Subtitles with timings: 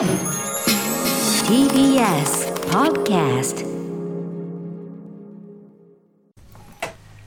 [0.00, 0.08] TBS
[2.70, 3.66] Podcast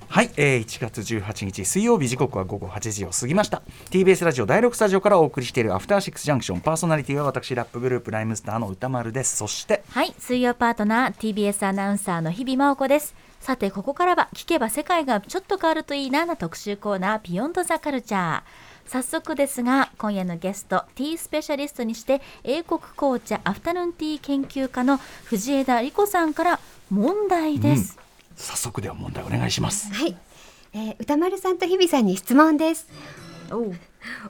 [0.07, 3.61] はい、えー、1月18日水曜日時刻は午後8時を過ぎました。
[3.91, 6.61] TBS ラジオ第6スタジオからお送りしているアフターシックスジャンクション。
[6.61, 9.37] パーソナリティは私ラップグループライムスターの歌丸です。
[9.37, 13.13] そしてはい水曜パートナー TBS アナウンサーの日々真央子です。
[13.39, 18.41] さてここからは聞けば世界がちょっと変わるといいなな特集コーナービヨンドザカルチャー
[18.87, 26.59] 早速ですが今夜のゲストティースペシャリストにして英国紅茶アフタヌーンティー研究家の藤枝理子さんから
[26.89, 27.97] 問題です、
[28.31, 29.91] うん、早速では問題お願いします。
[29.93, 30.15] はい。
[30.73, 32.87] えー、歌丸さんと日比さんに質問です。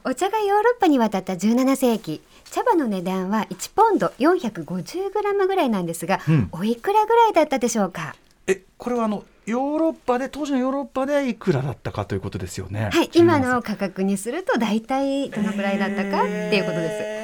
[0.04, 8.16] お茶がヨーロッパに渡った17世紀茶葉の値段は1ポンド450グラムぐらいなんですが、うん、おいくらぐらいだったでしょうか？
[8.48, 12.90] えこれはあのヨーロッパで当時のヨーロッパでいくらだったかということですよね。
[12.94, 17.20] はい今の価格にすると大体どのくらいだったかっていうことで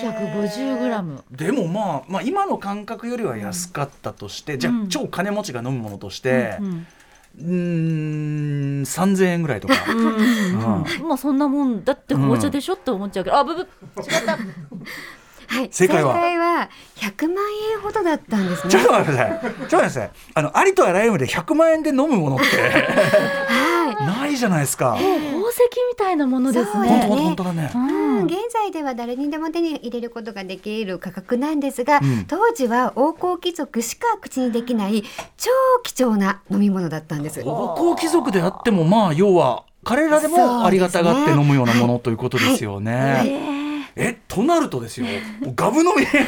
[0.00, 1.24] す、450グラム。
[1.30, 6.86] でもまあ、まあ、今の感覚よりは安かったとして、うん、じゃあ、超金持ちが飲むものとして、うんうん
[7.38, 8.82] うん。
[8.82, 13.66] 3000円ぐらいとか、うん、まあそんなもんだって紅茶でしょって思っちゃうけど、あぶぶ違っ
[14.24, 14.38] た
[15.48, 16.14] はい、正解は？
[16.14, 17.36] 正解は100万
[17.72, 18.70] 円ほどだったんですね。
[18.70, 19.30] ちょっと待ってください。
[19.30, 20.10] ちょっと待ってください。
[20.34, 24.92] あのありとあらゆるで100万円で飲むものってはい、ないじゃないですか。
[24.94, 26.88] 宝石みたいなものですね。
[26.88, 27.70] 本当本当だね。
[27.74, 35.02] うん、現在では誰にでも手に入れることができる価格なんですが、うん、当時は王侯貴族しか口にできない
[35.36, 35.50] 超
[35.84, 37.42] 貴重な飲み物だったんです。
[37.44, 43.55] 王侯貴族であってもまあ要は彼らでもありがたがって飲むようなものということですよね。
[43.96, 45.06] はいえとなるとですよ。
[45.54, 46.04] ガブ飲み。
[46.04, 46.22] 本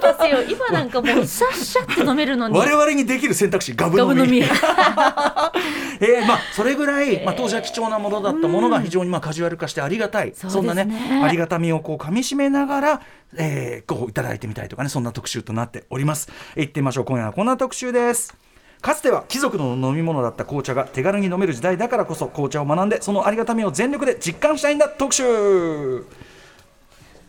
[0.00, 0.42] 当ですよ。
[0.48, 2.58] 今なんかもうシャッシャッと飲めるのに。
[2.58, 4.24] 我々にできる選択肢ガブ飲み。
[4.24, 4.38] 飲み。
[6.00, 13.00] えー、まあそれぐらい、まあ、当時は貴重なものだったものが非常にまあカジュアル化してありがたい、そそんなねありがたみをこう噛みしめながら、
[13.36, 16.30] えー、こういただいてみたいとかねそんな特集となっております。
[16.56, 17.04] 行ってみましょう。
[17.04, 18.34] 今夜はこんな特集です。
[18.80, 24.88] かつては貴族の飲み物だった紅茶が手軽に飲める時代だからこそ紅茶を学んでそのありがたみを全力で実感したいんだ。
[24.88, 26.04] 特集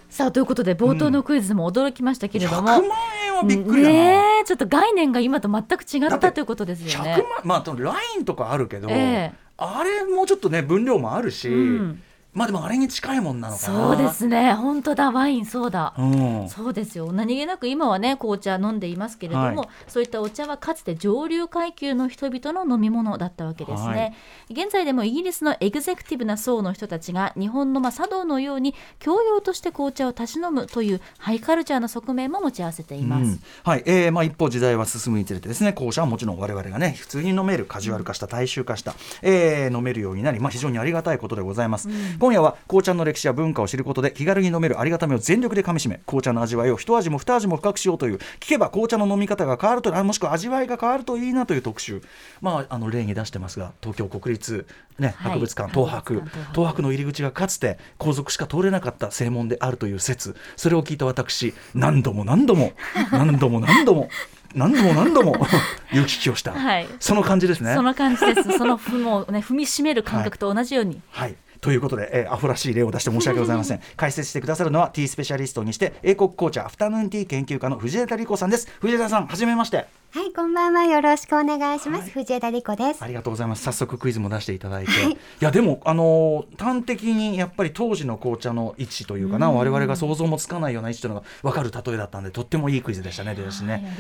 [0.10, 7.16] さあということで冒頭のクイズも驚きましたけれども、うん、100万円はびっくりだねちょっと概念が今と全く違ったということですよね。
[7.16, 12.04] 100万まあラインとかあるけど、えー、あれもうちょっとね分量もあるし、うん
[12.38, 13.88] まあでもあれに近いもんなのかな。
[13.88, 14.54] そうですね。
[14.54, 15.12] 本当だ。
[15.12, 17.12] ワインそうだ、うん、そうですよ。
[17.12, 24.16] 何気なく今はね紅茶飲んでいますけれども、はい、そういったお茶はかつて上流階級の人々の飲み物だったわけですね、
[24.50, 52.02] はい、現在でもイギリスのエグゼクティブな層の人たちが日本のまあ茶道のように教養として紅茶をたし飲むというハイカルチャーの側面も持ち合わせています、うん、はい、えー、まあ一方時代は進むにつれてですね紅茶はもちろん我々がね普通に飲めるカジュアル化した大衆化した、えー、飲めるようになりまあ非常にありがたいことでございます、うん、今夜は紅茶の歴史や文化を知ることで気軽に飲めるありがたみを全力でかみしめ紅茶の味わいを一味も二味も深くしようという聞けば紅茶の飲み方が変わるともしくは味わいが変わるといいなという特集。
[52.42, 54.68] まああの例に出してますが東京国立、
[55.00, 56.22] ね、博物館、東博。
[56.52, 56.82] 東博。
[56.82, 60.36] の入り口がかつて皇族しか通れなかった正門であるという説。
[60.58, 62.74] それを聞いた私何度も何度も
[63.10, 64.10] 何度も何度も
[64.54, 65.48] 何度も何度も
[65.94, 67.74] 行き来をした、はい、その感じですね。
[67.74, 68.58] その感じです。
[68.58, 73.80] その踏もね踏みしめる感覚と同じように、はい、はいということで、えー、アホらしい例を出して申し訳ございません。
[73.96, 78.68] 解説してくださるのはティースペシャリストにして英国紅茶アフタヌーンティー研究家の藤枝理子さんです。
[78.80, 79.88] 藤枝さんはじめまして。
[80.12, 80.86] はいこんばんは。
[80.86, 83.04] よろしくお願いします、はい、藤枝理子です。
[83.04, 83.64] ありがとうございます。
[83.64, 93.64] 早速クイズも出していただいて、はい、いやでもあのー、端的にやっぱり当時の紅茶の位置というかな我々が想像もつかないような位置というのが分かる例えだったんでとってもいいクイズでしたねです。
[93.64, 93.96] ね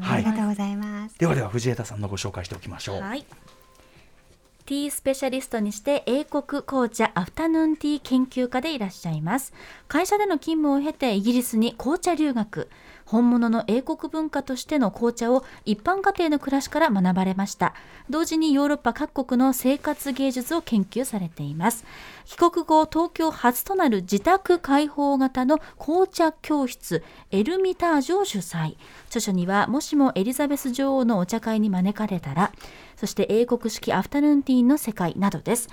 [0.00, 3.00] ありがとうございます、ではでは藤枝さんのご紹介しておきましょう。
[3.00, 3.24] はい
[4.72, 9.52] ティースペシャリストにして英国紅茶アフタヌーンティー研究家でいらっしゃいます。
[9.86, 12.70] 会社での勤務を経てイギリスに紅茶留学。
[13.04, 17.74] 本物の英国文化としての紅茶を一般家庭の暮らしから学ばれました。
[18.08, 21.84] 同時にヨーロッパ各国の生活芸術を研究されています。
[22.24, 28.76] 帰国後東京初となる自宅開放型の紅茶教室エルミタージュを主催。
[29.08, 32.52] 著書にはもしもエリザベス女王のお茶会に招かれたら
[33.02, 35.68] そして英国式アフタヌーンティーンの世界などです。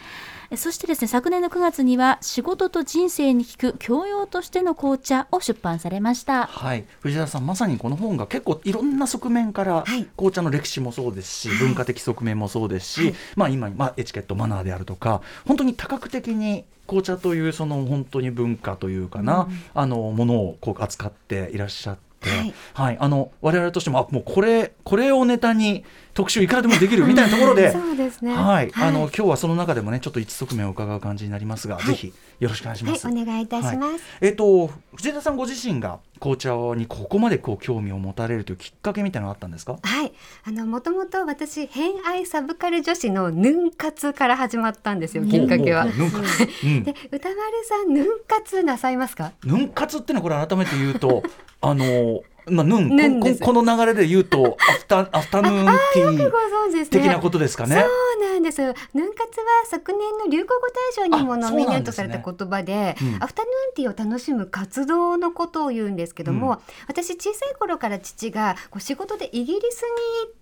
[0.56, 6.48] そしてですね昨年の9月には仕事と人生に効く教養としての紅茶を出版されました。
[6.48, 6.86] はい。
[7.02, 22.09] 藤田さんまさにこの本が結構いろんな側面から、はい、紅茶の歴史もそうですし、文化的側面もそうですし、はい、まあ今、まあ、エチケットマナーであるとか本当に多角的に紅茶というその本当に文化というかな、うん、あのものをこう扱っていらっしゃって。
[22.22, 27.72] で、はい、はい、あの我々としてもあもうこれこれをネタに特集いくらでもできるみたいなところで。
[27.74, 33.08] そうですね、はい、あの今日はその中でもねちょっと一側面を伺う感じになりますが、ぜひよろしくお願いします。
[33.08, 34.04] お願いいたします。
[34.22, 39.78] えっ、と藤枝さんご自身が紅茶にここまでこう興味を持たれるというきっかけみたいなのあったんですか？
[39.82, 40.12] はい、
[40.46, 45.24] あのもともと私偏愛サブカル女子のヌン活から始まったんですよ。
[45.26, 45.86] きっかけは。
[45.86, 46.38] ヌン活。
[46.84, 49.32] で歌丸さんヌン活なさいますか？
[49.44, 51.24] ヌン活ってのはこれ改めて言うと
[51.62, 57.76] あのまあ、ヌンここの流れで言うと アフタアフタヌーンティー的なことですかね。
[57.76, 58.62] そうなんです。
[58.62, 66.58] ヌン活は昨年の流行語大賞にもノミネートされた言葉で、ねうん、アフタヌーンティーを楽しむ活動のことを言うんですけども、うん、
[66.88, 69.82] 私小さい頃から父がこう仕事でイギリス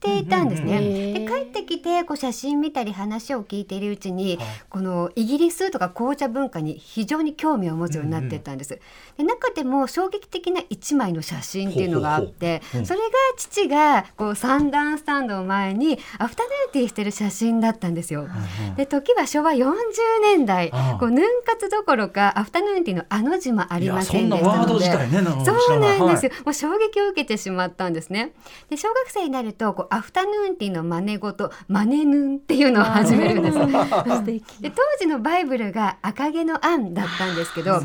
[0.01, 0.79] に行っていたんですね。
[1.13, 8.79] で帰ってきてこう写真見たり話を聞いているうちに、はい、このイギリスとか紅茶文化に非常に興味を持つようになってたんです。
[9.17, 13.05] で中でも衝撃的な一枚の写真っていうののがあって、それが
[13.37, 18.27] 父がこう三段スタンドを前にアフタヌーンティーしてる写真だったんですよ。
[18.75, 19.73] で時は昭和40
[20.21, 20.71] 年代。
[20.99, 24.85] こうヌン活どころかアフタヌーンティーのあの字もありませんでしたので、
[25.45, 28.31] そうなんですよ、もう衝撃を受けてしまったんですね。
[28.69, 33.57] で小学生になるとこうアフタヌーンティーの真似事マネヌンっていうのを始めるんです。
[34.61, 37.81] で当時のバイブルが赤毛のアンだったんですけど、ア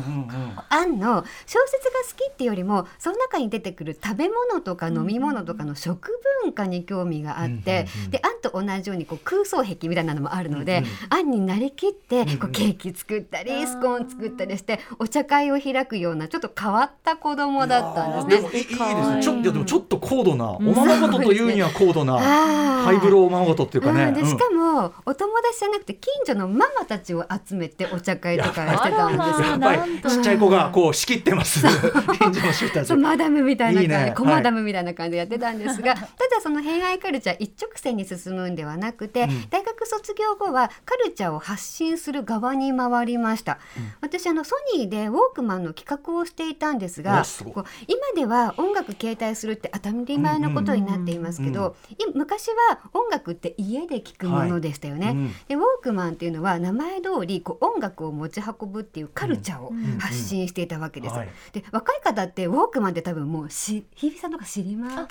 [0.85, 6.11] ンの小説が好きっていうよりもその中に出てくる食べ物とか飲み物とかの食
[6.43, 18.59] 文化に興味があって、であんと同じようにこう空想壁みたいなのもあるので、あんになりきってこうケーキ作ったりスコーン作ったりしてお茶会を開くようなちょっと変わった子供だったんですね。
[18.59, 19.23] いいですね。
[19.23, 24.11] ちょでもちょっと高度なおままごとというには高度な、ハイブローおままごとっていうかね。
[24.11, 29.47] でしかもお友達じゃなくて近所のママたちを集めてお茶会とかしてたんですよ。
[29.47, 31.61] やっぱり ちっちゃい子がこう仕切ってます。
[31.61, 32.93] 近所の人たち。
[32.95, 36.07] マダムみたいなね、コマダムみたいな感じでやってたんですが、 ただ
[36.41, 47.23] その偏愛カルチャー一直線に進むんではなくて、うん、大学卒業後はカルチャーを発信する側に回りました、うん、私あのソニーでウォークマンの企画をしていたんですが
[47.53, 51.75] こう今では音楽携帯するって当たり前のことになっていますけど、
[52.13, 61.15] 昔は音楽って家で聞くものでしたよね、はいうん、でウォークマンっていうのは名前通りこう音楽を持ち運ぶっていうカルチャーを発信していたわけです、
[61.51, 65.07] で若い方ってウォークマンって多分もうし日比さんとか知りま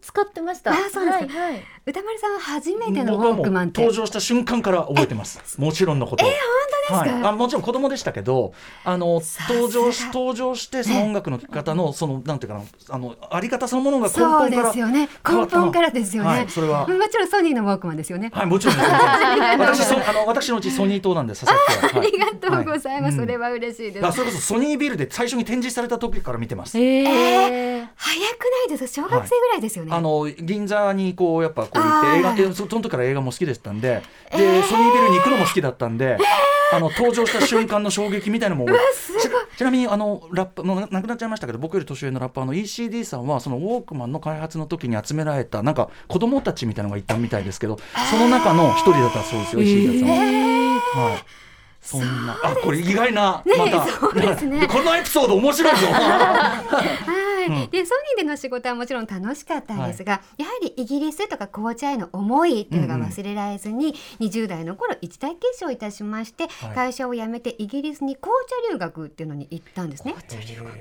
[0.00, 0.72] 使ってました。
[0.72, 5.60] あ、そうです、はいはい、歌丸さんは初めてのウォークマン登場した瞬間から覚えてます。
[5.60, 6.24] もちろんのこと。
[6.24, 6.38] えー、本
[6.98, 8.52] 当ですか、はい、あもちろん子供でしたけど、
[8.84, 15.08] あの登場し登場してその音楽の聴き方のそのなんていうかなあのあり方そのものが根本からそうですよね。
[15.26, 16.28] 根本からですよね。
[16.28, 18.30] はい、それはもちろんソニーのウォークマンですよね。
[18.34, 18.76] はい、もちろん。
[19.58, 21.44] 私そあの私のうちソニー島なんです。
[21.48, 23.16] ありがとうございます。
[23.16, 24.06] それは嬉しいです。
[24.06, 26.78] あ、それこそソニービルで最初に展示された時から見てます。
[26.78, 28.92] えー、早くないです。
[28.92, 29.94] 小学生ぐらいですよね。
[29.94, 38.68] あの銀座にこうやっぱこう行って映画、えその時から映画も好きでしたんで、で、えー、ソニービルに行くのも好きだったんで、えー、あの登場した瞬間の衝撃みたいなのも
[39.56, 47.78] ちなみにあのラップもうなくなっちゃいましたけど僕より年上のラッパーの ECD さんはそのウォークマンの開発の時に集められたなんか子供たちみたいなのがいたみたいですけど
[48.10, 51.10] その中の一人だったそうですよ、ECD さんは。
[51.10, 51.24] はい。
[51.80, 52.38] そんな。
[52.42, 55.86] あこれ意外なまた、ね、このエピソード面白いぞ。
[57.48, 70.14] はい、でソニーでの仕事はもちろん楽しかったんですが、はい、やはりイギリスとか紅茶への思いっていうのが忘れられずに、うんうん、20代の頃一大結晶いたしまして、はい、会社を辞めてイギリスに紅茶留学っていうのに行ったんですね。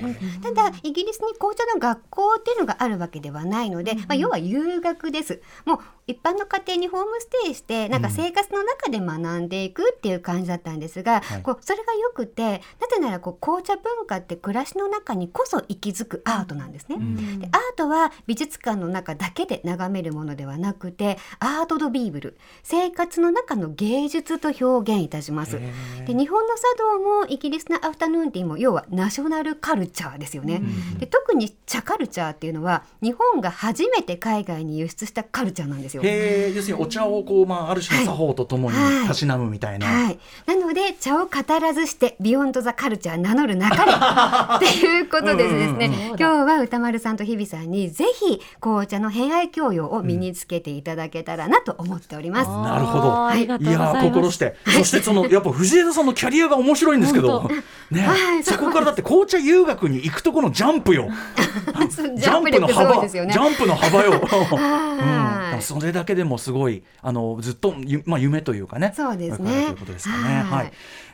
[0.01, 5.41] うん、ただイギリスに紅茶の学校っていうのがあるわけではないので、うんうん、まあ、要は留学です。
[5.65, 16.95] もう一般の家庭にホームステイしてなんか生活の中で学んでいくっていう感じだったんですが、うん、こうそれがよくてなぜならこう紅茶文化って暮らしの中にこそ息づくアートなんですね。
[16.99, 25.59] うん、でアートは美術館の中だけで眺めるものではなくてアートドビーブル生活の中の芸術と表現いたします。
[26.05, 30.55] で日本の茶道もイギリスのアフタヌーンティーも要はナショナルカルチャーですよね。
[30.55, 36.03] うん、で特に茶カルチャーっていうのは日本が初めて海外に輸出したカルチャーなんですよ。
[36.05, 39.87] へ要するにお茶をこう、まあ、ある種の作法とともにたしなむみたいな。
[39.87, 52.49] はいはい、なので茶を語らずしてビヨンドザカルチャー名乗るなかれっていうことでですね、今日は歌丸さんと日比さんにぜひ紅茶の偏愛教養を身につけていただけたらなと思っております。
[52.49, 53.09] うん、なるほど。
[53.09, 57.49] はい、いや心して、そしてそのやっぱ藤枝さんのキャリアが面白いんですけど、
[57.91, 61.09] ね、 はい、そこからだって紅茶留学に行くところのジャンプよ。
[62.15, 64.13] ジャンプの幅、ね、ジャンプの幅よ。
[65.53, 67.73] うん、それだけでもすごいあのずっと
[68.05, 68.93] まあ夢というかね。
[68.95, 69.51] そうですね。
[69.51, 70.43] ということですかね。
[70.43, 70.71] はい。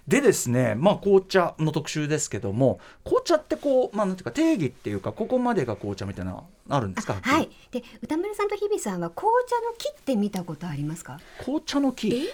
[0.10, 7.18] でですね、まあ、紅茶の特集ですけども紅茶ってこう、まあ、なんていうか定義っていうかここまでが紅茶みたいなあるんですか？
[7.22, 7.50] はい。
[7.72, 11.20] で歌丸さんと日比さんは紅茶の木って見たことありますか？
[11.40, 12.30] 紅茶の木？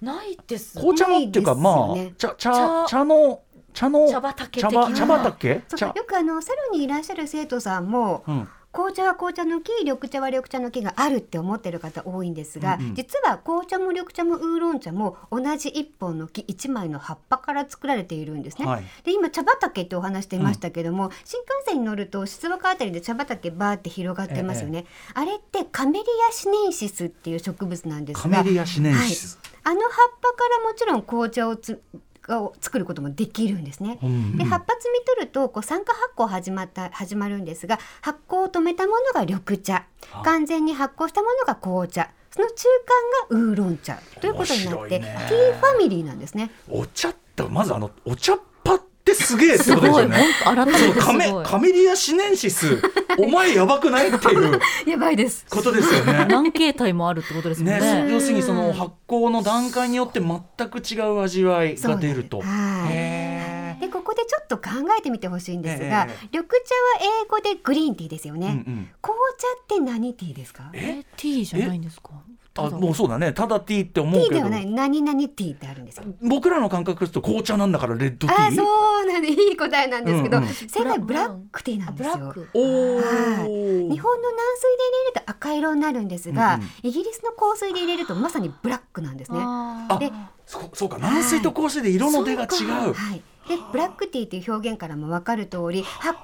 [0.00, 0.78] ないです。
[0.78, 3.42] 紅茶のっていうかまあ茶茶茶の
[3.74, 5.62] 茶の茶畑茶茶畑？
[5.76, 5.86] 茶。
[5.88, 18.66] よくあのサロンにいらっしゃる生徒さんも、うん紅茶は紅茶の木緑茶は緑茶の木があるって思ってる方多いんですが、うんうん、実は紅茶も緑茶もウーロン茶も同じ一本の木一枚の葉っぱから作られているんですね。
[18.66, 24.78] はい、で今茶畑ってお話していましたけども、うん、新幹線に乗ると静岡あたりで茶畑バーって広がってますよね。
[24.78, 29.90] ええ、あれってカメリアシネンシスっていう植物なんですが、カメリアシネンシス、はい、あの葉っ
[30.22, 31.82] ぱからもちろん紅茶をつ
[32.28, 33.98] を作ることもできるんですね。
[34.02, 39.86] うんうん、で葉っぱ摘み取るとこう酸化発酵始まった始まるんですが発酵を止めたものが緑茶。
[40.24, 42.10] 完全に発酵したものが紅茶。
[42.30, 42.68] その中
[43.30, 46.50] 間がウーロン茶ということになって、ね、ティーファミリーなんですね。
[46.68, 48.40] お茶ってまずあのお茶っ
[49.04, 50.24] てすげえってことですよね。
[51.00, 52.80] カメカメリアシネンシス、
[53.18, 55.46] お前やばくないっていうやばいです。
[55.48, 56.26] ことですよね。
[56.28, 57.78] 何形態もあるってことですね。
[57.80, 62.42] ね要するにその発酵の段階によって全く違う味わいが出ると。
[63.80, 66.54] でここでちょっと考えてみてほしいんですが、緑茶
[67.08, 68.46] は英語でグリーンティーですよね。
[68.46, 70.70] うんうん、紅茶って何ティーですか？
[70.74, 72.10] え、ティーじゃないんですか？
[72.56, 73.32] あもうそうだね。
[73.32, 74.28] ただティーって思うけど。
[74.28, 74.66] ティーではない。
[74.66, 76.04] 何々ティーってあるんですよ。
[76.20, 78.46] 僕らの感覚ですと紅茶なんだからレッドティー？
[78.48, 81.62] あそうなんでいい答えなんですけど、うんうん、正解ブラック。
[81.62, 82.14] ティーなんですよ。
[82.14, 82.40] お日本の軟
[83.88, 84.00] 水で入れ
[85.06, 89.38] ると赤色になるんですが、うんうん、イギリスの香水で入れるとまさにブラックなんですね。
[89.98, 90.10] で
[90.46, 90.98] そそうか。
[90.98, 93.22] 軟水と香水で色の出が違う、はい。
[93.48, 96.18] でブラックティーという表現からも分かる通り発酵が進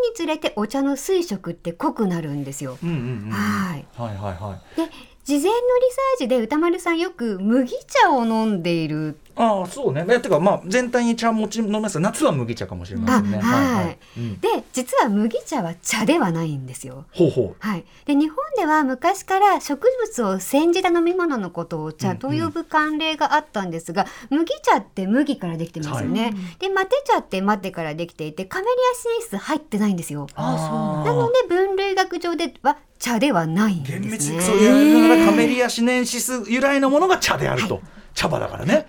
[0.00, 2.78] むにつれてお茶の水色って濃くなるんですよ。
[2.82, 4.76] うんうんうん、はい、はいはいはい。
[4.76, 4.90] で
[5.26, 5.52] 事前のリ
[5.90, 10.04] サーチで歌丸さんよく麦茶を飲んでいるああそうね。
[10.08, 13.38] いやてかまあ全体に茶持ち飲みます夏は麦茶かもしれませんね。
[13.38, 17.04] はい、はい、うん、で実は麦茶は茶ではないんですよ。
[17.12, 17.56] ほうほう。
[17.58, 17.84] はい。
[18.06, 30.28] で日本では昔から植物を煎じた飲み物のことを茶と呼ぶ慣例があったんですが、うんうん、麦茶って麦からできてますよね、はい、でマテ茶ってマテからできていてカメリアシネス入ってないんですよ。
[30.34, 34.00] あそうなので分類学上では茶ではないんですね。
[34.00, 38.86] 厳密にそういうカメリアシネンシス由来のものが茶であると、はい、茶葉だからね。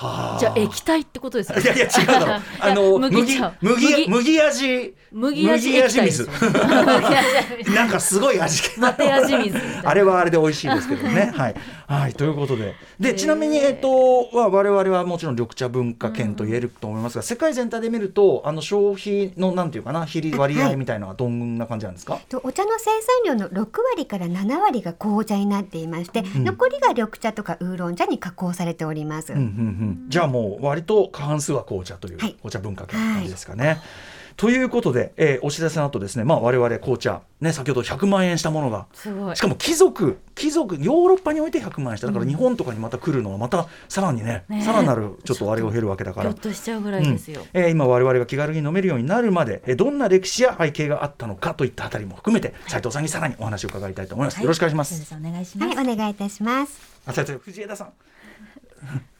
[0.00, 1.60] はあ、じゃあ液体ってことですね。
[1.60, 2.34] いやいや違うだろ。
[2.60, 6.28] あの麦麦麦味麦味味水。
[7.74, 8.78] なんかすごい味気。
[8.80, 9.58] マテ味水。
[9.84, 11.32] あれはあれで美味しいですけどね。
[11.36, 11.54] はい
[11.86, 22.18] はいということででちなみにえっとは我々はもちろん緑茶文化圏と言えると思いますが、世界全体で見るとあの消費のなんていうかな比率割合みたいなのはどんな感じなんですか？
[22.42, 22.90] お茶の生
[23.24, 29.32] 産量の6割から7割が紅茶になっていまして、残りが緑茶とかウーロン茶に加工されております。
[29.32, 33.80] うんうんうんじゃあもう割と過半数は紅茶というお茶文化圏の感じですかね。
[34.38, 38.86] はいということで、えー、お知らせの後ですね、まあ、我々紅茶、ね、先ほど100万円したものが。
[39.34, 42.06] しかも貴族貴族ヨーロッパにおいて100万円した。
[42.06, 46.32] だから日本とかにまた来るのはまたさらにね、ね、さらなるちょっとあれを減るわけだから。
[46.34, 55.14] としちゃうぐらいですよ、うん、えー、今我々が気軽に飲めるようになるまで、えー、どんな歴史や背景があったのかといったあたりも含めて斉藤さんにさらにお話を伺いたいと思います、はい、よろしくお願いします。
[55.14, 55.76] お願いします。
[55.76, 56.80] はいお願いいたします。
[57.06, 57.92] あ斉藤藤枝さん。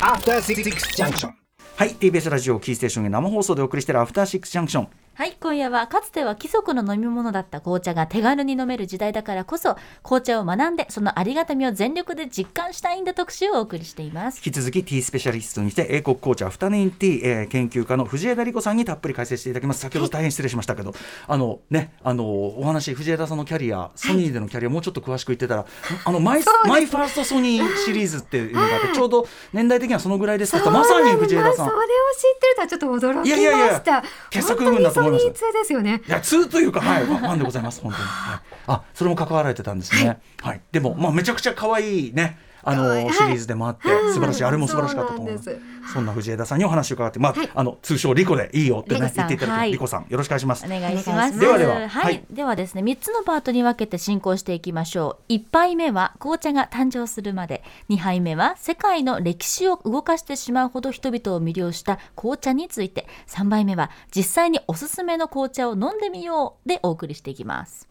[0.00, 0.64] After Six
[0.96, 1.43] Junction
[1.76, 4.88] はい TBS ラジオキーステーションに生放送でお送りしているアフターシックスジャンクション。
[5.16, 14.38] はい今夜はかつては貴族の飲み物だった紅茶が手軽に飲める時代だからこそ紅茶を学んでそのありがたみを全力で実感したいんだ特集をお送りしています。
[14.44, 19.82] 引き続きティースペシャリストにして英国紅茶アフタヌーンティー、えー、研究家の藤枝理子さんにたっぷり解説していただきます。
[19.82, 22.24] 先ほど大変失礼しましたけど、はい、あのねあの
[22.58, 25.66] お話藤枝さんのキャリアソニーでのキャリア、もうちょっと詳しく言ってたら
[26.04, 31.54] あの My My First Sony シリーズっていうのがあって ちょうど年代的にはそのぐらいですかまさに藤枝さん。
[31.56, 33.36] それを知ってるとはちょっと驚きました。
[33.36, 36.02] いやいやいや傑作群だと思いますですよね。
[36.06, 38.04] いや通というかはいファンでございます本当に。
[38.04, 40.08] はい、あそれも関わられてたんですね。
[40.08, 40.18] はい、
[40.50, 42.38] はい、でもまあめちゃくちゃ可愛いね。
[42.64, 45.58] あのシリーズでもあって、素晴らしい、あれも素晴らしかったと思います。
[45.92, 50.64] そんな藤枝さんにお話を伺って、まあ、あの通称リコでいいよってね言っていただくリコさんよろしくお願いします。
[50.64, 51.38] お願いします。
[51.38, 55.24] ではでは、はい、ではですね、三つのパートに分けて進行していきましょう。
[55.28, 67.88] 一杯目は紅茶が誕生するまで、二杯目は世界の歴史を動かしてしまうほど人々を魅了した紅茶について、三杯目は実際におすすめの紅茶を飲んでみようでお送りしていきます。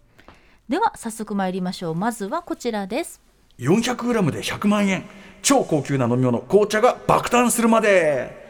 [0.69, 1.95] では早速参りましょう。
[1.95, 3.21] まずはこちらです。
[3.59, 5.05] 400g で100万円。
[5.41, 8.42] 超高級な飲み物紅茶が爆誕するまで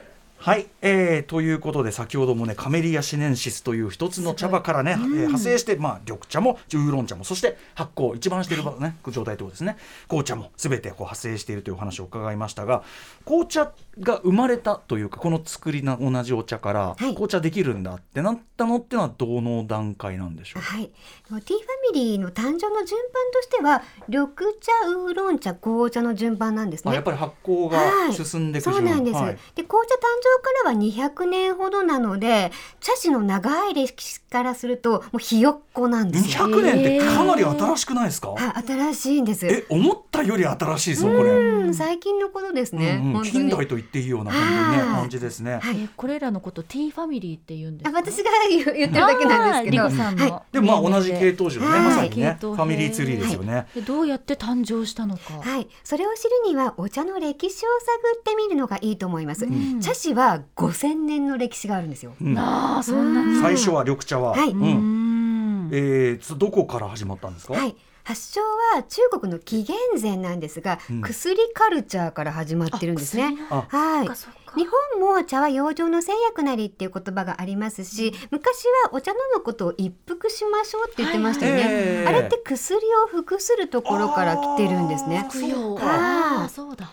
[0.44, 9.78] はい、えー、ということで先ほどもねカメリアシネンシスという一つの茶葉からね、えー派生して、まあ、緑茶もウーロン茶もそして発酵一番している、ね状態ということですね。
[10.10, 12.84] 紅茶も全てこう派生しているというお話を伺いましたが
[13.24, 13.72] 紅茶
[14.02, 17.14] が生まれたというかこの作りな同じお茶からはい。
[17.14, 20.62] 紅茶できるんだってなったのってのはどの段階なんでしょう？
[20.62, 26.92] か、はい、ティーファミリーの誕生の順番としては緑茶ウーロン茶紅茶の順番なんですね。
[26.92, 28.14] あやっぱり発酵がはい。
[28.14, 29.38] 進んでいくそうなんです、はい。
[29.56, 36.46] で紅茶誕生からは200年ほどなので茶師の長い歴史からするともうひよっこなんですよ。
[36.46, 39.46] 200年ってかなり新しくないですか、はい、新しいんです。
[39.48, 43.02] え思ったより新しいぞこれ、うん、最近のことですね。
[43.04, 43.24] うんうん。
[43.24, 45.60] 近代と言っていいような感じ,、ね、はい感じですね。
[45.64, 47.98] えこれらのことティーファミリーって言うんですか？
[47.98, 49.84] あ私が言ってるだけなんですけど。
[49.84, 53.68] あーリコさんの、はでもまあ同じ系統樹のね、はいまさにねファミリーツリーですよね。
[53.76, 59.46] でどうやって誕生したのか、はい、それを知るにはお茶の歴史を探ってみるのがいいと思います。
[59.46, 60.23] ん茶師は
[60.56, 62.14] 5000年の歴史があるんですよ。
[62.22, 62.38] うん。
[62.38, 64.52] ああそんなに最初は緑茶は、はい。
[64.52, 64.62] うん。
[64.62, 65.70] うん。
[65.72, 67.54] えーつどこから始まったんですか？
[67.54, 68.42] はい、発祥
[68.76, 71.02] は中国の紀元前なんですが、うん。
[71.02, 73.36] 薬カルチャーから始まってるんですね。
[73.50, 74.06] あはい。
[74.06, 81.64] そっかそっか日本も茶は養生の製薬なりっていう言葉がありますし、昔はお茶飲むことを一服しましょうって言ってましたよね。
[81.64, 85.24] はいあれって薬を服するところから来てるんですね。
[85.26, 85.30] あ。
[85.30, 85.84] 服用そうか。
[85.86, 86.92] ああそうだ。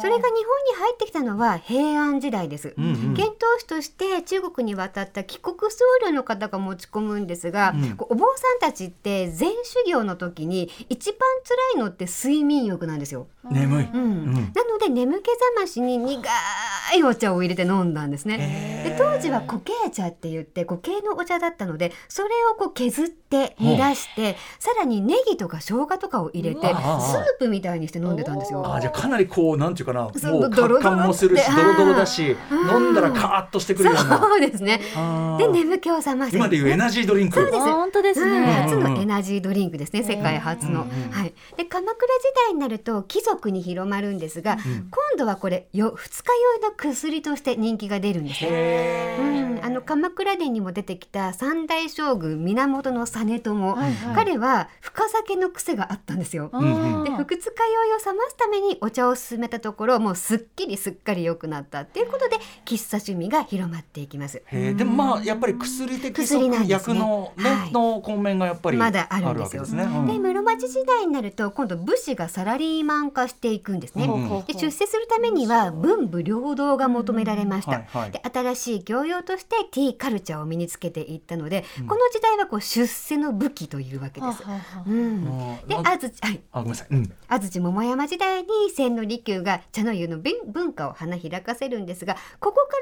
[0.00, 0.42] それが日本に
[0.78, 2.74] 入ってきたのは平安時代です。
[2.76, 3.14] うんうん。
[3.14, 7.94] 遣唐使として中国に渡った帰国僧侶の方が持ち込むんですが、うん。
[7.98, 11.18] お坊さんたちって禅修行の時に一番
[11.74, 13.26] 辛いのって睡眠欲なんですよ。
[13.48, 13.84] 眠い。
[13.84, 14.00] うん。
[14.00, 14.34] うん。
[14.34, 16.28] なので眠気覚ましに苦
[16.96, 18.82] いお茶を入れて飲んだんですね。
[18.84, 26.74] で当時は固形茶って言って固形のお茶だったのでそれをこう削って煮出してさらにネギとか生姜とかを入れてスー
[27.38, 28.74] プみたいにして飲んでたんですよ。
[28.74, 34.18] あじゃあかなりこうなんていうかなもうそうドロドロもするしドロドロだしー飲んだらカーッとしてくるような。
[34.18, 34.80] そうですね。
[35.38, 37.36] で眠気を覚ませる今でいうエナジードリンク。
[37.36, 37.56] そうです。
[37.58, 38.30] あ本当ですうん。
[38.42, 40.80] ね、初のエナジードリンクですね、世界初の、
[41.10, 41.32] はい。
[41.56, 44.58] で鎌倉時代になると貴族に広まるんですが、ん。
[44.58, 48.44] 今度はこれよ二日酔いの薬として人気が出るんです。
[48.44, 49.16] ね。
[49.20, 53.24] うん、あの鎌倉殿にも出てきた三代将軍源実朝、
[53.74, 54.14] はいはい。
[54.14, 56.50] 彼は深酒の癖があったんですよ。
[56.52, 57.02] あうんうん。
[57.02, 64.42] ーで二日酔いを覚ますためにお茶を勧めたところもうすっきりすっかり良くなったっていうことで喫茶趣味が広まっていきます。
[64.50, 66.98] でもまあやっぱり薬的薬なんですね。
[66.98, 67.04] ね、
[67.36, 67.72] はい。
[67.72, 69.62] の根源がやっぱりまだあるんですよ。
[69.62, 69.84] ですね。
[69.84, 70.06] うん。
[70.06, 74.04] で室町時代になると今度武士がサラリーマン化していくんですね。
[74.06, 77.78] うんで出世するためには文武両道が求められました。
[78.10, 84.42] で新しい教養としてティーカルチャーを身につけていったので、この時代はこう出世の武器というわけです。
[84.86, 85.24] うん、
[85.66, 86.88] で安土はいあごめんなさい。
[86.90, 92.76] うん安土桃山時代に千利休が茶の湯の文文化を花開かせるんですがここか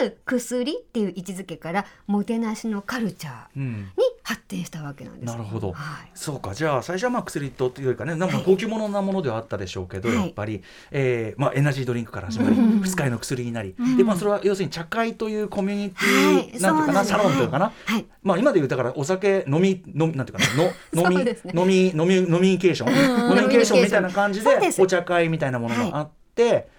[0.00, 3.92] らようやく薬っていう位置づけからもてなしのカルチャーうん。
[3.96, 5.24] に発展したわけなんです。
[5.26, 6.10] なるほど、はい。
[6.14, 6.54] そうか。
[6.54, 10.18] じゃあ最初はまあ薬とというよりかねなんかはい高級物なものではあったでしょうけど、はい。
[10.18, 12.82] やっぱり、えーまあ、エナジードリンクから始まりうん。
[12.82, 16.60] 二日酔いの薬になり、でまあ、それは要するに茶会というコミュニティ、はい。
[16.60, 17.34] なんていうかなサそうなんです。
[17.34, 18.06] ロンというかな、はい。
[18.22, 20.44] まあ、今でいうだからお酒飲み飲みなんていうか
[20.92, 21.36] なの飲み、 ね。
[21.54, 23.30] 飲み飲み飲みニケーション？
[23.30, 26.23] 飲みニケーションみたいな感じでお茶会みたいなものがあって、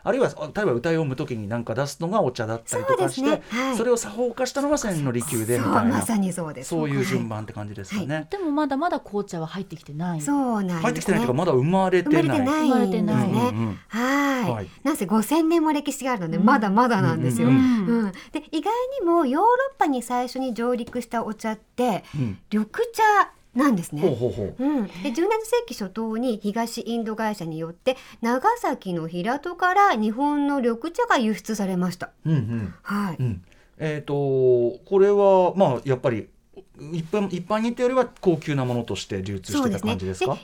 [0.03, 3.61] あるいはあ例えば歌い読む時に何か出すのがお茶だったりとかしてそうですね。
[3.67, 3.77] はい。
[3.77, 5.81] それを作法化したのが千利休でみたいな。
[5.81, 6.69] そうまさにそうです。
[6.69, 8.27] そういう順は番って感じですかね。
[8.29, 10.19] でもまだまだ紅茶は入ってきてない。
[10.19, 10.81] いそうなんですね。
[10.81, 12.39] 入ってきてないというかまだ生まれて生ない。
[12.39, 13.39] まれてないんです生まれてないね。
[13.39, 13.79] うんうん。
[13.87, 14.51] はい。
[14.51, 14.67] はい。
[14.83, 17.47] なんせ5000年も歴史があるので、まだまだなんですよ。
[17.47, 17.57] ううん。
[17.57, 18.11] うん。
[18.31, 22.37] で意外にもヨーロッパに最初に上陸したお茶ってうん。
[22.51, 23.03] 緑茶
[23.55, 24.01] なんですね。
[24.01, 24.63] ほうほうほう。
[24.63, 25.25] うん、で17世
[25.65, 32.11] 紀初頭に東インド会社によって長崎の平戸から日本の緑茶が輸出されました。
[32.25, 33.43] うんうんはい、うん。
[33.77, 34.13] えっ、と
[34.85, 36.27] これはまあやっぱり
[36.91, 39.95] 一般一般にってよりは高級なものとして流通してたそうですね。
[39.95, 40.37] でやは。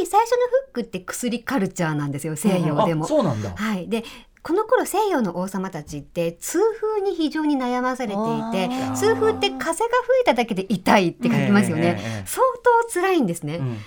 [0.00, 3.04] り最初のフックって薬カルチャーなんですよ西洋でも。
[3.04, 3.50] あそうなんだ。
[3.54, 4.04] はい、で
[4.44, 13.78] この頃西洋の王様たちって痛風に非常に悩まされていて痛風って風が吹いただけで痛いって書きますよね、ええええ相当辛いんですね、うんなの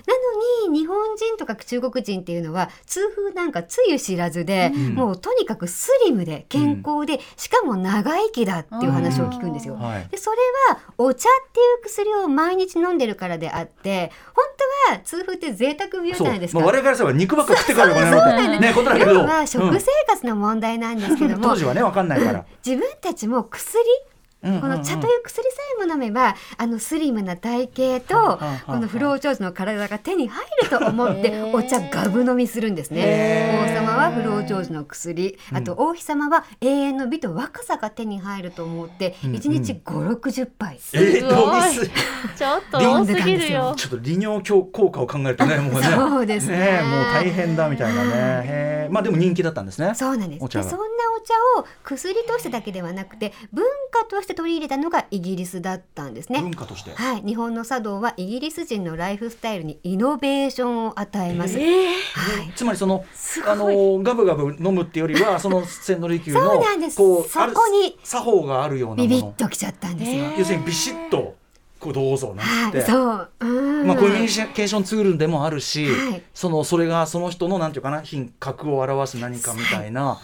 [0.71, 9.75] に日本人とか中国人っていうのは痛風なんかつゆ知らずで、うんもうとにかくスリムで健康で、しかも長生きだっていう話を聞くんですよ。
[9.75, 10.07] はい。
[10.09, 10.37] でそれ
[10.69, 14.45] はお茶っていう薬を毎日飲んでるからであって本
[14.87, 16.23] 当は痛風って贅沢病じ。
[16.23, 16.59] ゃないですか。
[16.59, 19.13] まあ我々からすれば肉ばっか食ってからこれそうなってねことだけど。
[19.13, 22.45] 要は食うん生活の問題なんですけども、 当時はねわかんないから。
[22.65, 27.69] 自分たちも薬うんこの茶という薬さえも飲めばあのスリムな体
[27.99, 33.67] 型とはこの不老長寿の体が手に入ると思ってお茶ガブ飲みするんですね。
[33.67, 35.37] 王様は不老長寿の薬。
[35.51, 40.79] あと王妃様は永遠の美と若さが手に入ると思ってうん1日560杯。
[40.93, 41.89] えー、すごい。
[42.37, 43.73] ちょっと多すぎるよ。
[43.75, 45.87] ちょっと利尿効効果を考えるとねもうね。
[45.87, 46.81] そうですね。
[46.83, 48.87] もう大変だみたいなね。
[48.91, 49.93] まあでも人気だったんですね。
[49.95, 50.43] そうなんです。
[50.43, 56.41] お茶がでそんなお茶を薬としてだけではなくて文化として取り入れたのがイギリスだったんですね。
[56.41, 56.91] 文化として。
[56.93, 61.57] はい、日本の茶道はイギリス人のライフスタイルにイノベーションを与えます。
[61.57, 63.05] はい、つまりその
[63.45, 66.97] あのガブガブ飲むっていうよりは その千利休のそうなんです。
[66.97, 70.25] こうそこにある作法があるようなビビッものときちゃったんですよ。
[70.37, 71.35] 要するにビシッと
[71.79, 73.29] こうどうぞなんて、はい、そう。
[73.39, 73.87] うん。
[73.87, 76.23] まあ、コミュニケーションツールでもあるし、はい。
[76.33, 80.19] そのそれがその人のなんていうかな品格を表す何かみたいな、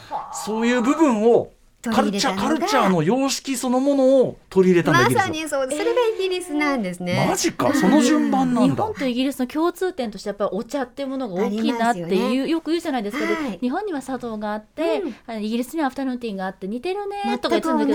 [0.45, 1.51] そういう部分を
[1.91, 5.81] カルチャーカルチャーの様式そのものを取り入れたんだまさにそうです。
[5.81, 7.25] それがイギリスなんですね。
[7.27, 7.73] マジか。
[7.73, 8.73] その順番なんだ。
[8.75, 13.59] 日本とイギリスの共通点としてやっぱりお茶っていうものが大きいなっていうよ,、く言うじゃないですか、ではい。
[13.59, 15.43] 日本には茶道があって、うん。
[15.43, 17.85] イギリスにはアフタヌーンティーがあって似てるね全とか言ってたんだ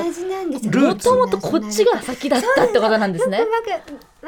[0.61, 3.41] けどもともとこっちが先だったってことなんですね。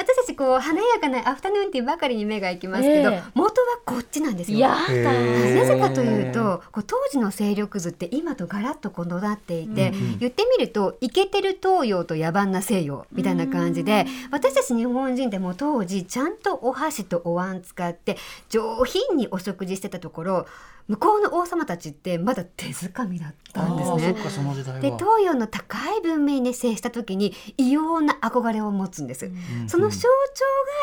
[0.00, 3.22] 私たちこう華やかなアフタヌーンティーばかりに目が行きますけど、ええ。
[3.34, 4.66] 元はこっちなんですよ。
[4.66, 18.16] なぜかというとこう当時の勢力図って今とガラッと異なっていて、うん言ってみるとイケてる東洋と野蛮な西洋みたいな感じで私たち日本人でも当時ちゃんとお箸とお椀使って
[18.48, 20.46] 上品にお食事してたところ
[20.90, 24.06] 向こうの王様たちってまだ手づかみだったんですね。
[24.08, 24.24] あーそっ。
[24.24, 24.80] かその時代は。
[24.80, 29.68] で東洋の高い文明に接した時に異様な憧れを持つんです、うん。
[29.68, 30.08] その象徴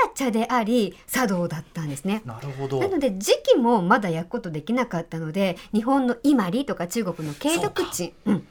[0.05, 2.21] が茶であり茶道だったんですね。
[2.25, 2.79] なるほど。
[2.79, 8.33] なので時期もまだ焼くことできなかったので日本の伊万里とか中国の慶徳鎮うん。
[8.35, 8.43] はい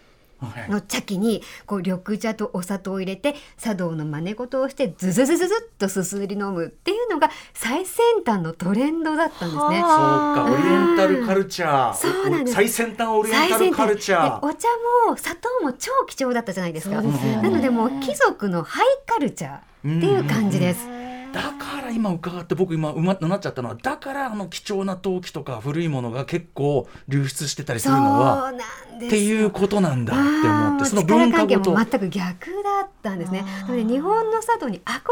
[0.69, 9.57] の茶器にこう緑茶とお砂糖を入れて茶道の真似事をしてズズズズズっとすすり飲むっていうのが最先端のトレンドだったんですね。
[9.57, 11.95] そうかオリエンタルカルチャー。
[11.95, 12.55] そうなんです。
[12.55, 14.41] 最先端オリエンタルカルチャー。
[14.41, 14.69] でお茶
[15.09, 17.01] も砂糖も超貴重だったじゃないですか。
[17.01, 17.43] すよね。
[17.43, 20.96] なのでもう貴族のハイカルチャーっていう感じです。
[21.37, 28.55] だから今伺って僕今うまなっちゃったのはだからあの貴重な陶器とか古いものが結構流出してたりするのは
[28.97, 33.45] っていうことなんだって思ってその文化力関係ごとも全く逆だったんですね。
[33.69, 35.05] 日本の茶道に憧れて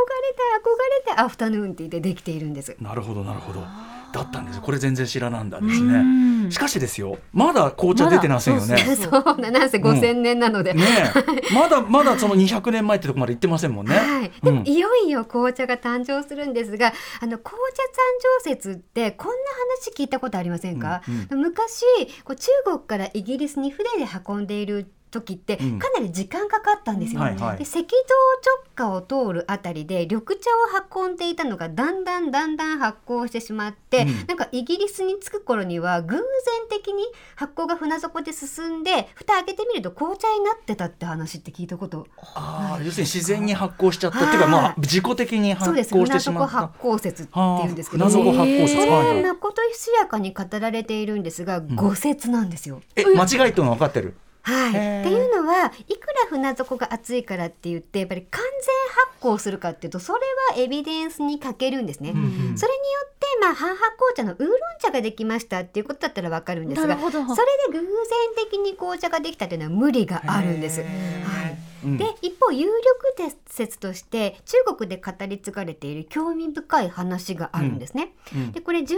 [1.05, 2.75] 憧れてアフタヌーンティーでできているんです。
[2.81, 3.61] なるほどなるほど
[4.15, 6.51] だったんですこれ全然知らなんだですうねん。
[6.51, 8.77] しかしですよまだ紅茶出てませんよね。
[8.87, 10.73] まだそうななんせ5000年なので。
[10.73, 10.83] ね
[11.51, 11.55] え。
[11.55, 14.57] まだまだその200年前ってとこまで行ってませんもんね、はい、でうん。
[14.59, 17.87] もいよいよ紅茶が誕生するんですが、あの紅茶誕
[18.43, 19.35] 生説ってこんな
[19.83, 21.39] 話聞いたことありませんか、うん。
[21.41, 21.83] 昔
[22.25, 24.87] こう中国からイギリスに船で運んでいる
[25.21, 25.79] 時ってうん。
[25.79, 27.59] かなり時間かかったんですよ、はいはい。
[27.59, 27.87] で赤道
[28.75, 34.27] 直下を通るあたりで緑茶を運んでいたのがだんだんだんだん発酵してしまって、うん。
[34.27, 36.25] なんかイギリスに着く頃には偶然
[36.69, 37.05] 的に
[37.37, 42.07] 発酵が船底で進んで蓋開けてみると紅茶になってたって話って聞いたこと。
[42.35, 44.51] ああ要するに自然に発酵しちゃったっていうかはい。
[44.51, 45.95] まあ自己的に発そうです。
[45.95, 46.57] 酵して船底しまった。
[46.69, 48.05] 発酵説っていうんですけど。
[48.05, 48.87] はあ船底発酵説。
[48.87, 52.81] こはいはまことしやかに語られているんですが、誤説なんですよ。
[52.97, 54.15] え間違いっていうのは分かってる？
[54.45, 60.21] はい、っていうのはいくら船底が熱いからって言ってやっぱり完全発酵するかっていうとそれ
[60.55, 62.11] はエビデンスに欠けるんですね。
[62.11, 67.85] うんうんそれによって、まあ、半発酵茶のウーロン茶ができましたっていうことだったらわかるんですがそれで偶然
[68.37, 70.83] 的に紅茶ができたっていうのは無理があるんです。
[70.83, 71.44] はい
[71.85, 78.13] うんで一方有力説として中国で語り継がれている興味深い話があるんですね。
[78.35, 78.97] うんでこれ17世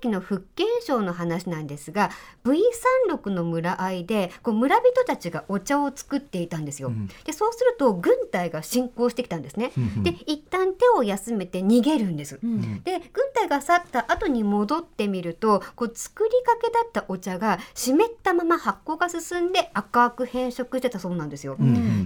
[0.00, 2.10] 紀の福建省の話なんですが
[2.44, 6.88] V36 の村合いでこう村人たちがお茶を作っていたんですよ。
[6.88, 9.72] うんでそうすると軍隊が侵攻してきたんですね。
[10.02, 12.38] で一旦手を休めて逃げるんです。
[12.42, 21.56] うんで軍隊が去った後に戻ってみるとこう作りかけだったお茶が湿ったまま発酵が進んで赤く変色してたそうなんですよ。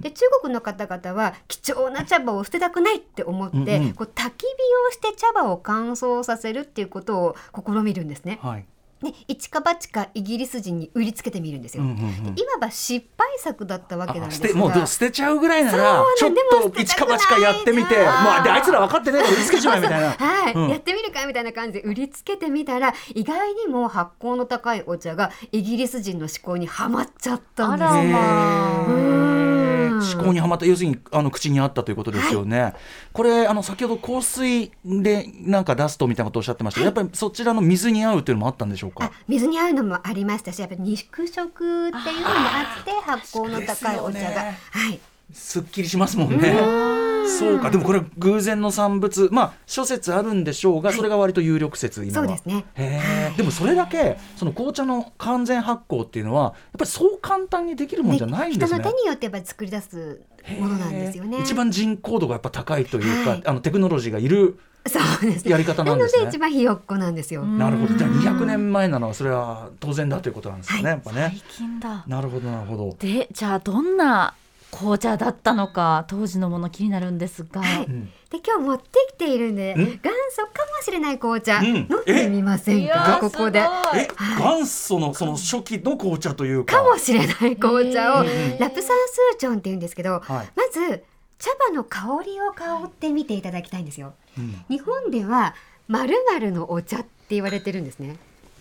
[0.00, 3.92] で中国の方々は貴重な茶葉を捨てたくないって思って、うんうん。
[3.94, 4.46] こう焚き火
[4.88, 8.38] をして茶葉を乾燥させるっていうことを試みるんですね。
[8.42, 8.66] はい。
[9.03, 11.83] で一か八かイギリス人に売りつけてみるんですよ。
[11.83, 12.38] うんうんうん。
[12.38, 14.48] いわば失敗作だったわけなんあですが。
[14.48, 16.33] 捨てもう捨てちゃうぐらいならちょっ
[16.72, 20.11] と一か八かやってみてまあであいつら分かってねえから売りつけちまえみたいな。
[20.14, 20.68] はい、うん。
[20.68, 29.71] やってみるかみたいな感じで売りつけてみたら意外にも発酵の高いお茶がイギリス人の思考にはまっちゃったんですあらよ。
[29.88, 32.74] 思考にはまった要するにあの口にあったということですよね。
[33.12, 36.80] これあの先ほど香水でなんか出すとみたいなことをおっしゃってました。
[36.80, 39.12] けど、やっぱりそちらの水に合うというのもあったんでしょうあか。
[39.28, 44.58] 水に合うのもありましたしやっぱり肉食っていうのもあって発酵の高いお茶が、ね。
[44.70, 45.00] はい。
[45.32, 47.01] すっきりしますもんね。
[47.26, 47.70] そうか。
[47.70, 49.28] でもこれ偶然の産物。
[49.32, 52.26] まあ諸説あるんでしょうが、それが割と有力説今は。
[52.26, 53.32] そうですね。
[53.37, 58.78] でもそれだけその紅茶の完全発酵っていうのはやっぱりそう簡単にできるもんじゃないんですね。
[58.80, 60.20] 人の手によってやっぱり作り出す
[60.58, 61.38] ものなんですよね。
[61.40, 63.42] 一番人口度がやっぱ高いというか、はい。
[63.44, 65.52] あのテクノロジーがいるそうですね。
[65.52, 66.22] やり方なんですね。
[66.22, 67.44] なので一番ひよっこなんですよ。
[67.44, 67.94] なるほど。
[67.94, 71.28] じゃあ200年前なのはそれは当然だということなんですよね、やっぱね。
[71.30, 72.04] 最近だ。
[72.08, 72.96] なるほどなるほど。
[72.98, 74.35] でじゃあどんな
[74.72, 77.85] 紅茶だったのか当時のもの気になるんですが、はい。
[77.85, 78.06] うん。
[78.30, 79.76] で今日持ってきているんでん。
[79.76, 79.87] 元
[80.30, 81.66] 祖かもしれない紅茶、うん。
[81.66, 82.94] 飲んでみませんか？
[82.94, 83.61] ーここで。
[83.61, 84.00] すごい。
[84.00, 84.08] え
[84.38, 86.78] 元祖のその初期の紅茶というか。
[86.78, 88.24] かもしれない紅茶を
[88.58, 90.48] ラプサンスーチョンって言うんですけど、はい。
[90.56, 91.04] まず
[91.38, 94.14] 茶葉の香りを香ってみていただきたいんですよ。
[94.38, 94.64] うん。
[94.70, 95.54] 日本では
[95.87, 96.14] まる
[96.50, 98.16] のお茶って言われてるんですね。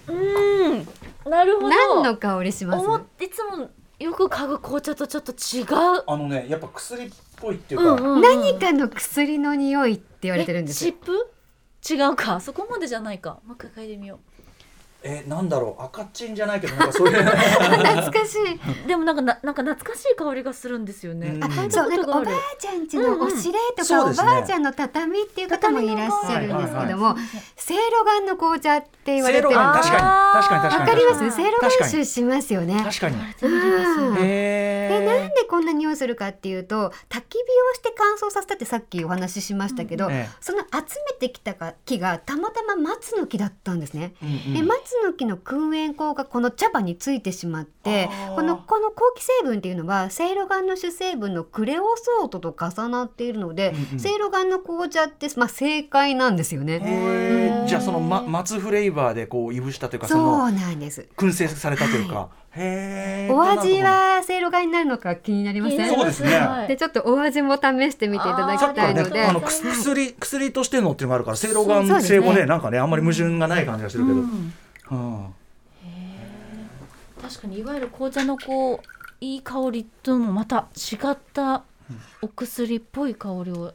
[0.07, 0.87] うん。
[1.29, 1.69] なるほど。
[1.69, 2.85] 何の香りします？
[3.23, 3.69] いつも
[4.01, 6.03] よく嗅ぐ紅茶とちょっと違う。
[6.07, 10.91] あのねやっぱ薬っぽいっていうか、うんうん何かの薬の匂いって言われてるんですえ。
[10.91, 12.39] 湿布違うか。
[12.39, 13.39] そこまでじゃないか。
[13.45, 14.19] もう一回嗅いでみよ
[15.03, 17.23] えなんだろう赤チンじゃないけどなんかそういう。
[17.23, 18.53] 懐かしい。
[18.85, 21.71] うでもなんかななんか懐かしい香りがするんですよね、うん。
[21.71, 24.29] そうなんかおばあちゃん家のおしれとか、そうですね。
[24.29, 27.15] おばあちゃんの畳っていう方もいらっしゃるんですけども、
[27.55, 31.19] せいろがんの紅茶って言われてる確かに確かに確かにわかります？
[31.19, 32.83] 確かにせいろがん臭しますよね。
[32.83, 33.15] 確かに。
[33.15, 40.29] うんでへなんでこんな匂いするかっていうと焚き火をして乾燥させたってさっきお話ししましたけど、ええ。
[40.41, 44.13] その集めてきた木がたまたま松の木だったんですね。
[44.21, 53.99] うんで松の木の燻煙香がこの茶葉についてしまってこのこの後期成分っていうのはせいろがんの主成分のクレオソートと重なっているのでうんうん。
[53.99, 57.65] せいろがんの紅茶って、まあ、正解なんですよね。
[57.67, 61.07] じゃあその、ま、松フレーバーでこういぶしたというかそうなんです。
[61.15, 65.87] 燻製されたというか、へえお味はせいろがんになるのか気になりません？
[65.93, 66.35] そうですね。
[66.35, 66.67] はい。
[66.67, 74.21] でちょっとお味も試してみていただきたいので、ねあの薬薬としてのっていうのがあるからせいろがん性もねなんかねあんまり矛盾がない感じがするけど、
[74.91, 75.23] うん。
[75.23, 75.29] は
[77.21, 78.79] 確かにいわゆる紅茶のこう
[79.21, 81.63] いい香りともまた違った
[82.21, 83.63] お薬っぽい香りを。
[83.63, 83.73] はい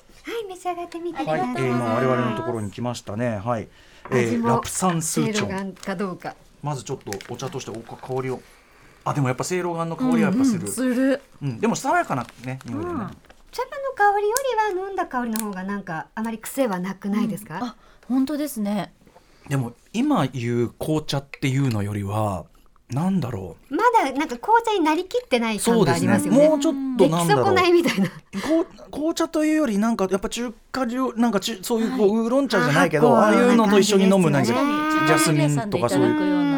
[0.49, 1.65] 召し上がってみてあはい、ください。
[1.65, 3.39] えー今我々のところに来ましたね。
[3.39, 3.69] はい、
[4.11, 5.73] えー、ラプサンスーチョン。
[5.75, 6.35] かどうか。
[6.63, 8.41] まずちょっとお茶としてお香りを。
[9.05, 11.23] あでもやっぱせいろがんの香りはやっぱする、する。
[11.41, 11.61] うん。
[11.61, 13.13] でも爽やかなね匂いでね、茶葉の
[13.95, 14.35] 香りよ
[14.73, 17.61] りは飲んだ香りの方がなんかあまり癖はなくないですか？
[17.63, 17.77] あ
[18.09, 18.93] 本当ですね。
[19.49, 22.45] でも今言う紅茶っていうのよりは
[22.91, 26.49] なんだろまだなんか紅茶になりきってなうい感がありますよね。
[26.49, 27.53] もうちょっとなんだろう。
[27.53, 28.09] ないみたいな。
[28.93, 36.56] 紅茶というよりなんかやっぱ中華料なんかちそういうこうウーロン茶じゃないけど、はいああいうのと一緒に飲む何か確かにジャスミンとかそういう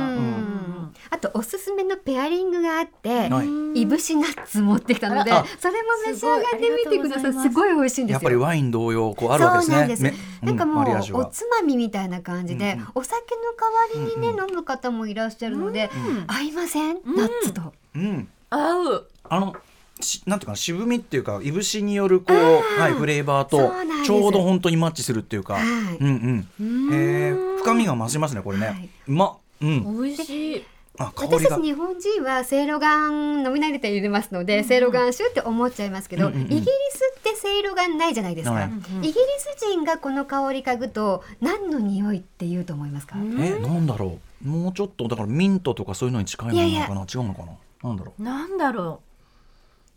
[1.10, 3.42] あとおすすめのペアリングがあって、は
[3.74, 3.82] い。
[3.82, 7.32] いぶしナッツ持ってきたのであそれも召し上がってみてください。
[7.32, 7.74] すごい。
[7.74, 8.14] 美味しいんですよ。
[8.14, 9.74] やっぱりワイン同様こうあるわけですね。
[9.74, 10.02] そうなんです。
[10.02, 12.88] めなんかもうおつまみみたいな感じで、うんうん。
[12.96, 17.00] お酒の代わりにね、うん飲む方もいらっしゃるので、うん合いません、ん。
[17.16, 17.72] ナッツと。
[17.94, 18.28] うん。
[18.50, 19.08] 合う。
[19.28, 19.56] あの
[20.00, 22.80] しなんていうかな渋みっていうかいぶしによるこう、ー。
[22.80, 23.72] はい、フレーバーと
[24.04, 25.64] ちょうど本当にマッチするっていうか、はい。
[25.64, 26.92] うんうん。
[26.94, 28.88] へえ深みが増しますねこれね、はい。
[29.08, 30.02] うまうん。
[30.02, 30.64] 美味しい
[30.98, 36.46] 私たち日本人はせいろがん飲み慣れていますので、せいろがん酒って思っちゃいますけど、うんうんうん。
[36.46, 44.48] イギリスってせいろがんないじゃないですか、はいイギリス人がこの香り嗅ぐと何の匂いって言うと思いますか、えなんだろう。
[44.48, 47.00] もうちょっとだからミントとかそういうのに近いものなのかな？
[47.02, 47.52] 違うのかな？
[47.82, 48.22] なんだろう。
[48.22, 49.00] なんだろ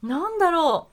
[0.04, 0.08] う。
[0.08, 0.88] なんだろ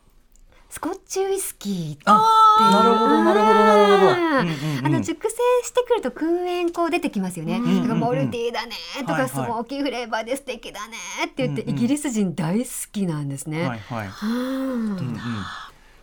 [0.70, 4.78] スコッチウイスキーってあなるほどなるほどなるほど、あーうんうん。
[4.78, 7.56] うんあの熟成してくると燻煙香出てきますよね。
[7.56, 8.72] うんだからモルティーだね
[9.06, 9.30] とはいはい。
[9.30, 13.66] かスモーキーフレーバーで素敵だねって言ってうんうんイギリス人大好きなんですね。
[13.66, 14.08] はいはい。
[14.22, 15.16] うん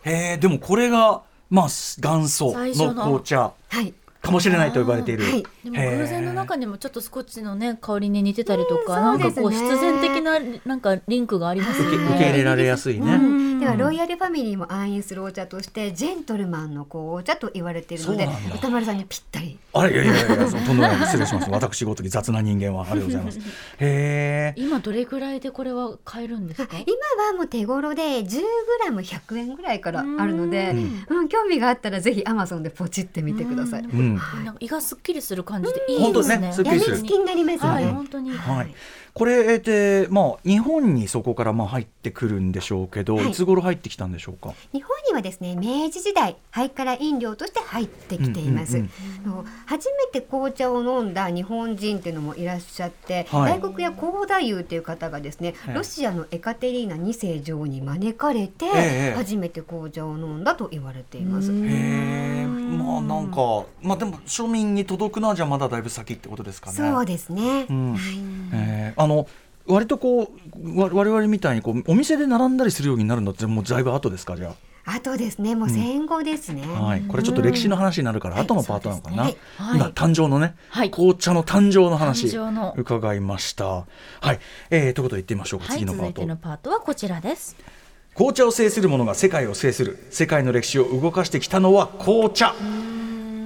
[0.04, 3.52] へえでもこれがまあ元祖の紅茶。
[3.68, 3.94] はい。
[4.26, 5.40] かもしれないと呼ばれている、はい。
[5.40, 11.96] うでも偶然の中にもちょっとスコッチのね香りに似てたりとか、うんなんかこう必然的ななんかリンクがありますよね。
[11.96, 13.60] 受け受け入れられやすいね、うん。
[13.60, 19.58] ではロイヤルファミリーも愛飲するお茶としてジェントルマンの紅茶と言われているので歌丸さんにぴったり。
[19.72, 21.50] あれいやいやいやそのとんでもない失礼します。
[21.52, 23.38] 私ごとき雑な人間はありがとうございます。
[23.78, 26.76] へえ今どれぐらいでこれは買えるんですか？
[26.76, 28.40] 今はもう手頃で 10g
[28.96, 30.74] 100円ぐらいからあるので、
[31.08, 33.82] ううん、興味があったらぜひアマゾンでポチってみてください。
[33.82, 36.38] うんなんか胃がすっきりする感じでいい本当ですね。
[36.48, 36.96] ねすっきりする。
[36.96, 37.84] やみつきになりますよね。
[37.84, 38.74] はい本当に、はい。
[39.14, 44.52] これ、えー、でまあ、日本にそこからまあ入ってくるんでしょうけど、はい、いつ頃入ってきたんでしょうか？
[44.74, 48.90] 日本にはですね明治時代ハイカラ飲料として入ってきています、うん
[49.24, 59.12] うんうん、初めて紅茶を飲んだ日本人っていうのもいらっしゃって、はい、大国や高太夫っていう方がですね、ロシアのエカテリーナ2世女王に招かれて、え。
[59.14, 61.50] ー、初めて紅茶を飲んだと言われています。
[61.52, 66.76] へまあなんかまあでも庶民に届くのはじゃまだだいぶ先ってことですかね。
[66.76, 67.66] そうですね。
[67.68, 68.00] うん、はい。
[68.52, 69.26] えー、あの
[69.66, 74.54] 割とこう我々みたいにこうお店で並んだりするようになるのってもうだいぶ後ですかじゃあ。
[74.88, 79.38] あとですね、もう戦後ですね、うん、はい、これちょっと歴史の話になるから、後のパートなのかな、はいね。
[79.56, 82.28] はい、今誕生のね、はい、紅茶の誕生の話
[82.76, 83.64] 伺いました。
[83.66, 83.84] は
[84.32, 84.38] い、
[84.70, 86.06] えー、ということで言ってみましょうか、次のパート。
[86.06, 87.56] 続いてのパートはこちらです
[88.16, 89.98] 紅茶を制する者が世界を制する。
[90.08, 92.54] 世界の歴史を動かしてきたのは紅茶。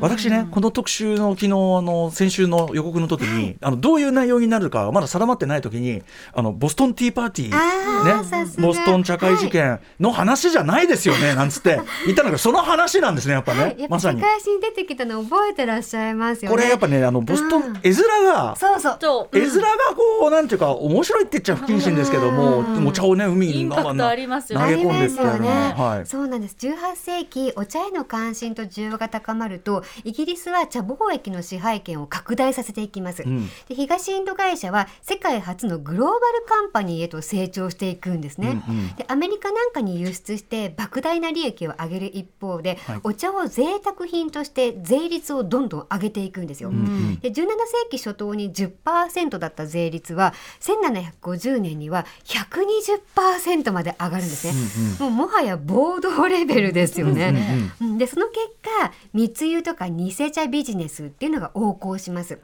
[0.01, 1.51] 私ね、この特集の昨日あ
[1.83, 8.51] の先週の予告の時に、あのどういう内容になるかまだ定まってない時にあのボストンティーパーティーね。
[8.59, 11.81] ボストン茶会事件の話じゃないですよね、なんつって。
[12.07, 14.21] 言ったのがその話なんですねやっぱね、まさに。
[14.61, 16.57] 出てきたの覚えてらっしゃいますよね。
[16.57, 18.99] これやっぱねあのボストン、絵面がそうそう。
[19.37, 19.61] 絵面が
[19.95, 26.57] こうなんていうか面白いって言っちゃ不謹慎ですけども、お茶をね海に投げ込んでってね、はい、そうなんです。
[26.59, 47.47] 18世紀お茶への関心と需要が高まるとイギリスは茶貿易の支配権を拡大させていきます、うん、で東インド会社は世界初のグローバルカンパニーへと成長していくんですね、うんうん、でアメリカなんかに輸出して莫大な利益を上げる一方で、はい、お茶を贅沢品として税率をどんどん上げていくんですよ、うんうん、で17世
[47.91, 54.53] 紀初頭に10%だった税率は1750年には120%まで上がるんですね、
[55.01, 57.89] うんうん、もうもはや暴動レベルですよね、うん。
[57.89, 62.39] うん、でその結果密輸とか偽茶ビジネスっていうのが横行します。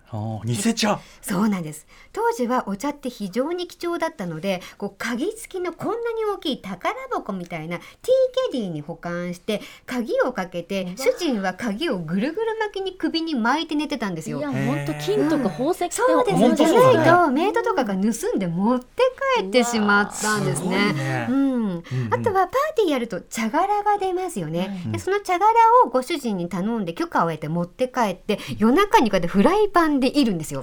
[0.45, 1.87] 偽茶そうなんです。
[2.13, 7.91] 当時はお茶って非常に貴重だったので、こう鍵付きのこんなに大きい宝箱みたいなティー
[8.53, 14.39] キャディに保管して鍵をかけて主人は鍵をぐるぐる巻きに首に巻いて寝てたんですよ。
[14.39, 18.01] いや本当金とか宝石、うん、そうですじゃないとメイドとかが盗
[18.35, 18.87] んで持って
[19.39, 20.93] 帰ってしまったんですね。
[20.95, 24.85] ねうん、あとはパーティーやると茶殻が出ますよね。
[24.91, 25.51] でその茶殻
[25.85, 30.63] をご主人に頼んで許可を得て持って帰って夜中にこうやってフライパンでいるんですよ。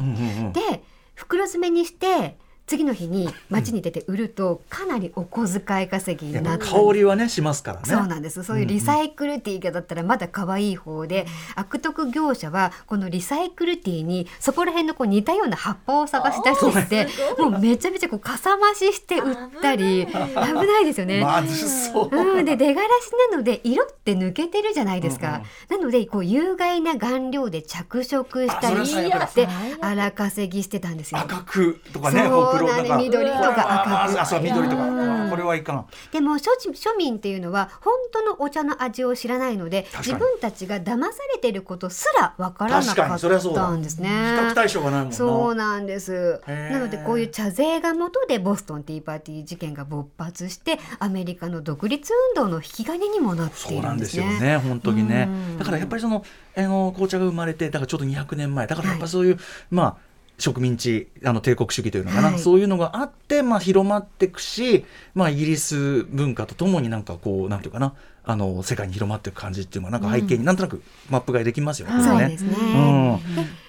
[0.54, 0.84] で
[1.16, 7.86] 袋詰めにして次の日に街に出て売るとかなりお小遣い稼ぎになって香りはねしますからね。
[7.86, 8.44] そうなんです。
[8.44, 20.06] そういうリサイクルティーだったらまだ可愛い方で、うんうん、悪徳業者はこのリサイクルティーにそこら辺のこう似たような葉っぱを探し出してきてもうめちゃめちゃこうかさ増しして売ったり。
[20.06, 20.84] 危ない。
[20.84, 21.22] ですよね。
[21.22, 25.28] まずそう、うん、で出がらしなので色って抜けてるじゃないですか。
[25.28, 29.48] うんうん、なのでこう有害な顔料で着色したりして
[29.82, 31.22] 荒稼ぎしてたんですよ。
[31.22, 32.24] 赤くとかね
[32.60, 35.04] そうなんで緑とか赤あそう緑とか。
[35.34, 35.86] これはいかん。
[36.12, 44.10] でも庶庶民っていうのは本当のお茶の味を知らないので自分たちが騙されてることすらわからなかったんですね。
[44.10, 46.42] 比較対象がないもんそうなんです。
[46.48, 54.24] なのでこういう茶税が元でボストンティーパーティー事件が勃発してアメリカの独立運動の引き金にもなっているんですね。
[54.24, 55.28] そうなんですよね本当にね。
[55.58, 56.24] だからやっぱりその
[56.56, 58.68] あの紅茶が生まれてだからちょうど200年前。
[58.68, 60.13] だからやっぱそういう、はい、まあ
[60.44, 64.84] 植民地あの帝国主義というのかな、はい、そういうのがあって、まあ、広まっていくし、
[65.16, 67.94] まあ、イギリス文化とともになんかこうなんていうかな。
[68.26, 72.02] あの世界に広まっていく感じっていうのがなんか背景になんとなくマップができますよね。
[72.02, 73.20] そうですね、うん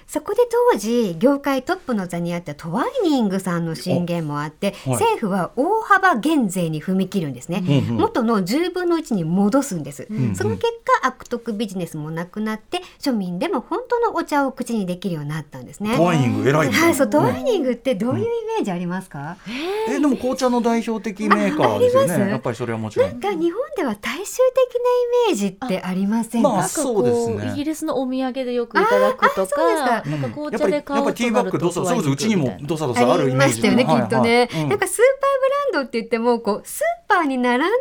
[0.06, 10.66] そこで当時業界トップの座にあったトワイニングさんの進言もあって、はい、政府は大幅減税に踏み切るんですね、うんうん、元の10分の1に戻すんです、うんうん、その結
[11.02, 15.96] 果悪徳ビジネスもなくなって庶民でも本当のお茶を口にできるようになったんですね。
[15.96, 22.30] トワイニング偉い、はい、そうトワイニングってどういうイメージありますか、うん、えでも紅茶の代表的メーカーですよね。
[22.30, 23.10] やっぱりそれはもちろん。
[23.10, 27.52] なんか日本では大衆的なイメージってありませんか、まあ、そうですね。
[27.52, 35.34] イギリスのお土産でよくいただくとかなんか紅茶で買うティーバッグどうぞそううちにもどさどさあるイメージありましたよねきっとね、なんかスーパー
[35.72, 37.76] ブランドって言ってもこうスーパーに並んでるよ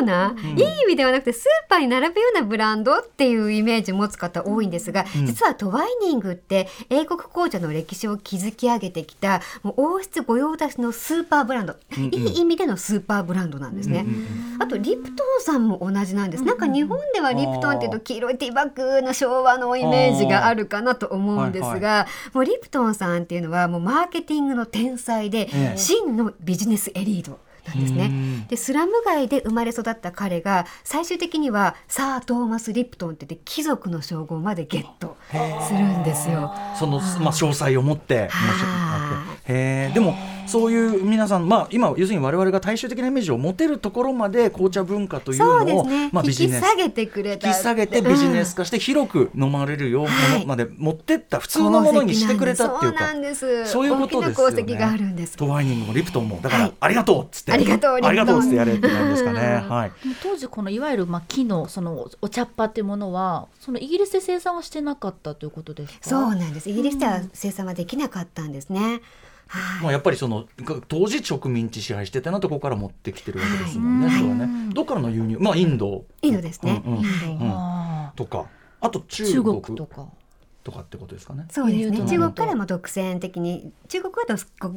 [0.00, 14.14] うな、うん、いい意味ではなくてスーパーに並ぶようなブランドっていうイメージ持つ方多いんですが、うん、実はトワイニングって英国紅茶の歴史を築き上げてきたもう王室御用達のスーパーブランド、うんうん、いい意味でのスーパーブランドなんですね、うん
[14.54, 27.47] うん、あとリプトンさんも同じなんです、なんか日本ではリプトンっていうと黄色いティーバッグの昭和のイメージがあるかなと思うんですが、はいはい、もうリプトンさんっていうのはもうマーケティングの天才で、真のビジネスエリート。
[27.68, 28.46] なんですね。
[28.48, 35.16] でスラム街で生まれ育った彼が最終的にはサー・トーマス・リプトンって言って貴族の称号までゲット
[35.66, 36.52] するんですよ。
[36.78, 38.30] そのまあ詳細を持って。
[39.44, 39.92] へえ。
[39.94, 40.14] でも
[40.48, 53.12] そういう皆さん、まあ、今要するに我々が大衆的なイメージを持てるところまで紅茶文化というのを、ね、まあ、ビジネス引き下げてくれ引き下げてビジネス化して広く飲まれるようなものまで持ってった普通のものにしてくれたっていうか、
[53.66, 55.28] そういうことですよね。
[55.36, 59.64] トワイニングもリプトンもだから、はい、ありがとうっつってありがとうありがとうっつってやれって感じですかね。
[59.68, 59.92] はい。
[60.22, 66.00] 当時このいわゆるまあ木のそのお茶っ葉っていうものはそのイギリスで生産はしてなかったということですか？
[66.02, 66.70] そうなんです。
[66.70, 69.00] イギリスでは生産はできなかったんですね。
[69.48, 70.46] はい、まあやっぱりその
[70.88, 74.06] 当時植民地支配してたなところから持ってきてるわけですもんね。
[74.06, 74.48] はい、そうね。
[74.72, 75.38] どっからの輸入？
[75.40, 76.04] まあインド。
[76.22, 76.82] インドですね。
[76.86, 78.46] うんうんうん、とか、
[78.80, 80.06] あと中国とか。
[80.64, 81.46] とかってことですかね。
[81.50, 81.98] そうですね。
[82.00, 84.24] 中国からも独占的に中国は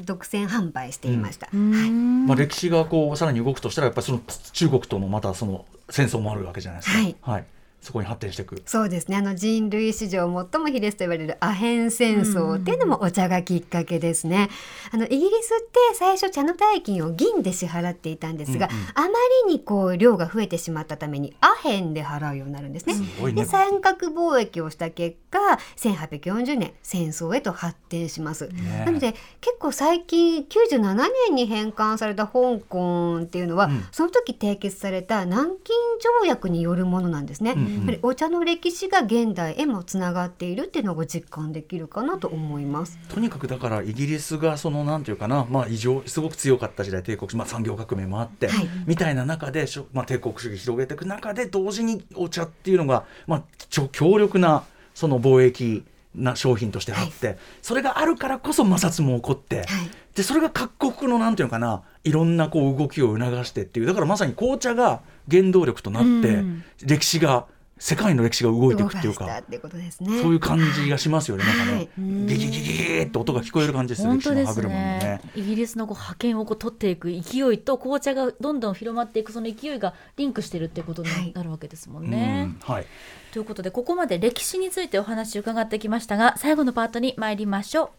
[0.05, 1.49] 独占販売していました。
[1.53, 1.91] うん、はい。
[2.27, 4.21] まあ歴史がこうさらに動くとしたらやっぱりその
[4.53, 6.97] 中国とのまたその戦争もあるわけじゃないですか。
[6.97, 7.15] はい。
[7.21, 7.45] はい
[7.81, 8.61] そこに発展していく。
[8.67, 9.17] そうですね。
[9.17, 10.19] あの人類史上
[10.51, 14.49] 最も卑劣と言われるアヘン戦争っていうのもお茶がきっかけですね、
[14.91, 19.07] あのイギリスって最初茶の代金を銀で支払っていたんですが、うんうん、あま
[19.47, 22.93] りにこう量が増えてしまったためにアヘンで払うようになるんですね。
[22.93, 23.31] すね。
[23.31, 25.39] で三角貿易をした結果
[25.77, 28.47] 1840年戦争へと発展します。
[28.49, 30.95] ね、なので結構最近97
[31.29, 35.73] 年に返還された香港っていうのは、うん、その時締結された南京
[36.21, 37.53] 条約によるものなんですね。
[37.57, 42.97] うんやっぱりお茶の歴史が現代へもつながっているっていうのを実感できるかなと思います。
[43.09, 53.43] とにかくだからイギリスがそのなんていうかな、まあ、異常すごく強かった時代帝国、まあ、産業革命もあって、はい、みたいな中で、まあ、帝国主義広げていく中で同時にお茶っていうのが、まあ、
[53.91, 54.63] 強力な
[54.93, 55.83] その貿易
[56.15, 59.67] な商品としてあって、はい、それがあるからこそ摩擦も起こって、はい、
[60.15, 66.43] でそれが各国のなんていうのかないろんなこう動きを促してっていうだからまさに紅茶が原動力となって、
[66.83, 67.45] 歴史が
[67.81, 69.59] 世界の歴史が動いていくっていうか、ね、
[70.21, 82.55] そういう感じがしますよね、なんかね、ギギギギギって音が聞こえる感じです本当ですね、ね、イギリスのこう覇権をこう取っていく勢いと紅茶がどんどん広まっていくその勢いがリンクしてるってことになるわけですもんね。
[82.61, 82.85] はい、はい、
[83.33, 87.89] ということでここまで歴史についてお話伺ってきましたが最後のパートに参りましょう。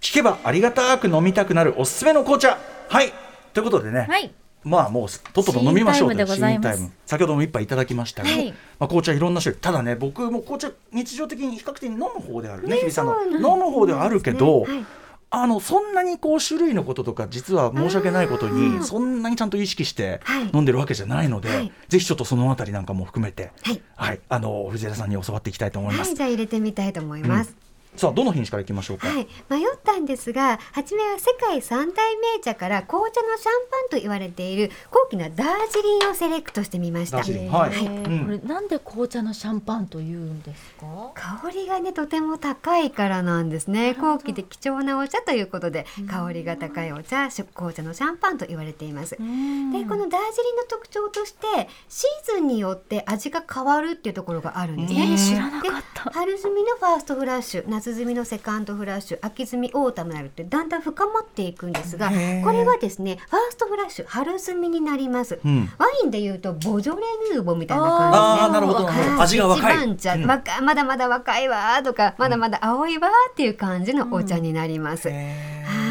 [0.00, 2.58] 聞けばありがたく飲みたくなるおすすめの紅茶。
[2.88, 3.12] はい。
[3.52, 4.34] ということでね、はい
[4.64, 6.26] まあもうとっとと飲みましょうという
[6.60, 6.90] タイム。
[7.06, 13.54] 先ほども一杯いただきましたが、はい、まあ、紅茶いろんな種類ただね僕も紅茶日常的に比較的に飲む方であるね日比さんの。
[13.54, 14.84] 飲む方ではあるけど、はい、
[15.30, 20.20] あのそんなにこう種類のこととか実は申し訳ないことにそんなにちゃんと意識して
[20.52, 26.14] 飲んでるわけじゃないので、はい、ぜひちょっとそのあたりなんかも含めて、はい、はい、あの藤枝さんに教わっていきたいと思います。
[26.14, 27.50] じゃあ入れてみたいと思います。
[27.50, 27.64] うん
[27.96, 37.18] さあどの品種からいきましょうか、はい、迷ったんですが初めは世界三大名茶から紅茶のシャンパンと言われている高貴なダージリンをセレクトしてみました。
[37.18, 37.70] はい、はい。
[38.24, 41.12] これなんで紅茶のシャンパンというんですか？
[41.14, 43.94] 香りがねとても高いからなんですね。
[43.94, 49.10] 高貴で貴重なお茶ということで香りが高いお茶紅茶のシャンパンと言われています。
[49.10, 51.46] でこのダージリンの特徴として
[51.88, 56.10] シーズンによって味が変わるっていうところがあるんですね、知らなかった。
[56.10, 67.02] 春摘みの first flush 夏夏摘みのセカンドフラッシュ秋摘み autumnal ってだんだん深まっていくんですがこれはですね first flush 春摘みになります、うん、ワインでいうとボジョレ・
[67.34, 75.83] ヌーボみたいな感じでなるほど味が若い、うん、まだまだ若いわとかまだまだ青いわっていう感じのお茶になります、うん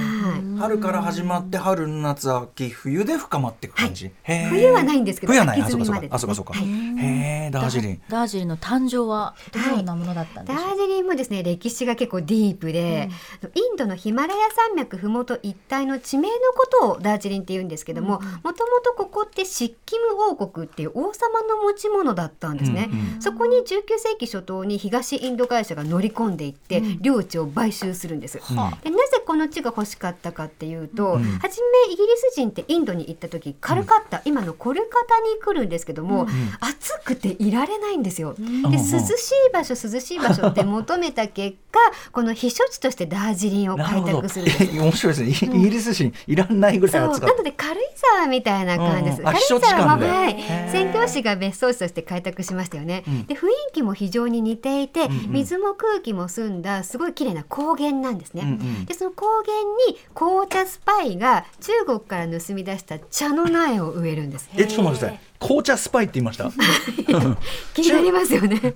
[0.60, 5.62] 春から始まって春夏秋冬で深まっていく感じ、はい、冬はないんですけど冬はない。
[5.62, 6.08] あそうかそうか。
[6.10, 8.54] あそうかそうか、へえダージリンダージリン。
[8.54, 13.10] の誕生はどのようなものだったんでしょう、ダージリンもですね歴史が結構ディープで、
[13.42, 23.64] うん、インドのヒマラヤ山脈ふもと一帯の地名のことをダージリンって言うんですけどももともとここってシッキム王国っていう王様の持ち物だったんですね、うんうん、そこに19
[23.98, 28.40] 世紀初頭に東インド会社が乗り込んでいって、領地を買収するんです、
[28.84, 36.30] でなぜこの地が欲しかったかっていうと、うん、初めイギリス人ってインドに行った時カルカッタ、うん、今のコルカタに来るんですけども、うん、
[36.60, 38.34] 暑くていられないんですよ。
[38.34, 41.80] で涼しい場所涼しい場所って求めた結果
[42.12, 45.54] この避暑地としてダージリンを開拓するんです 面白いですね。
[45.54, 49.22] イギリス人いらないぐらい暑かなので軽井沢みたいな感じです。
[49.22, 50.36] 軽井沢もはい。
[50.72, 53.04] 宣教師が別荘地として開拓しましたよね。
[53.28, 58.58] で雰囲気も非常に似ていて、水も空気も澄んだすごい綺麗な高原なんですね。
[58.86, 59.54] でその高原
[59.88, 64.50] に紅茶スパイが中国から盗み出した茶の苗を植えるんです。
[64.56, 65.20] えちょっと待ってください。
[65.40, 66.50] 紅茶スパイって言いました？
[67.76, 68.60] 気になりますよね。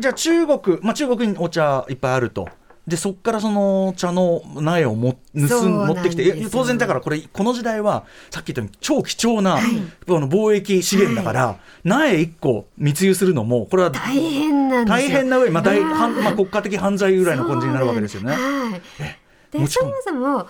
[0.00, 2.48] じゃあ中国、まあ中国にお茶いっぱいあると。
[2.88, 18.32] でそこからその茶の苗をも盗ん持ってきて当然だからこれこの時代はさっき言ったように超貴重な、はい、あの貿易資源だから、はい、苗1個密輸するのもこれは大変なん大変な上、まあ大まあ、国家的犯罪ぐらいの感じになるわけですよね。
[18.32, 20.48] はいでそもそもなぜ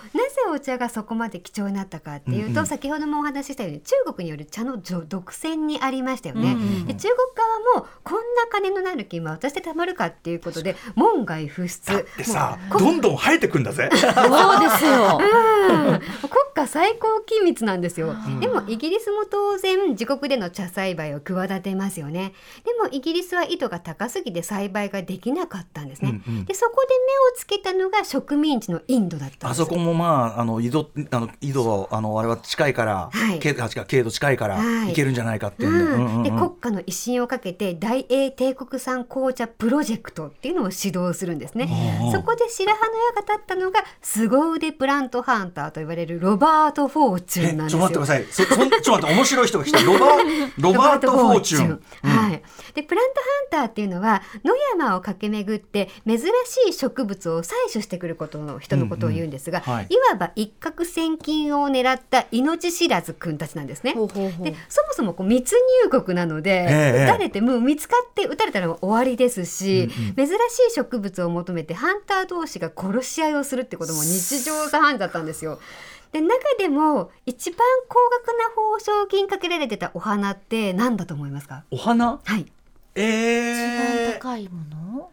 [0.53, 6.53] お茶がそこまで貴重になったかっていうと、うんうん、先ほどもお話ししたように中国による茶の独占にありましたよね。
[6.53, 7.17] うんうん、で中国
[7.73, 12.05] 側もこんな金のなる金は私でたまるかっていうことで門外不出。
[12.17, 13.89] でさどんどん生えてくんだぜ。
[13.91, 15.19] そうですよ。
[15.69, 16.03] うん、国
[16.55, 18.15] 家最高機密なんですよ。
[18.39, 22.33] でもイギリスも当然自国での茶栽培を企てますよね。
[22.65, 26.21] でもイギリスは緯度が高すぎて栽培ができなかったんですね。
[26.27, 41.69] うんうん、でそこで目をつけたのが植民地のインドだったあそこもまああの緯度あの緯度あのあれは近いから、はい、経経度近いから、い、けるんじゃないかっていうんで,、で国家の威信をかけて大英帝国産紅茶プロジェクトっていうのを指導するんですね。
[42.11, 47.81] そこで白羽の矢が立ったのが凄腕プラントハンターと言われるロバート・フォーチュンなんですよ。
[47.81, 48.45] ちょっと待ってください。
[48.45, 49.81] そ ちょっと待って面白い人が来た。
[49.83, 50.07] ロ バ
[50.57, 51.81] ロバート・フォーチュン。
[52.01, 52.41] はい。
[52.73, 63.93] でプラントハンターっていうのは野山を駆け巡って珍しい植物を採取してくることの人のことを言うんですが、うんうんはい、いわば一攫千金を狙った命知らずくんたちなんですね。
[63.93, 64.45] ほうほうほう。
[64.45, 65.51] でそもそもこう密
[65.83, 70.31] 入国なので、えー、撃たれてもう見つかって撃たれたら終わりですし、うんうん、珍し
[70.69, 75.59] い植物を求めてハンター同士が殺し合いをするってことも日常茶飯事だったんですよ。
[76.11, 81.65] で中でも一番高額な報奨金かけられてたお花って何だと思いますか？
[81.69, 82.19] お花？
[82.23, 82.47] はい。
[82.95, 84.63] えー、一番高いも
[84.97, 85.11] の？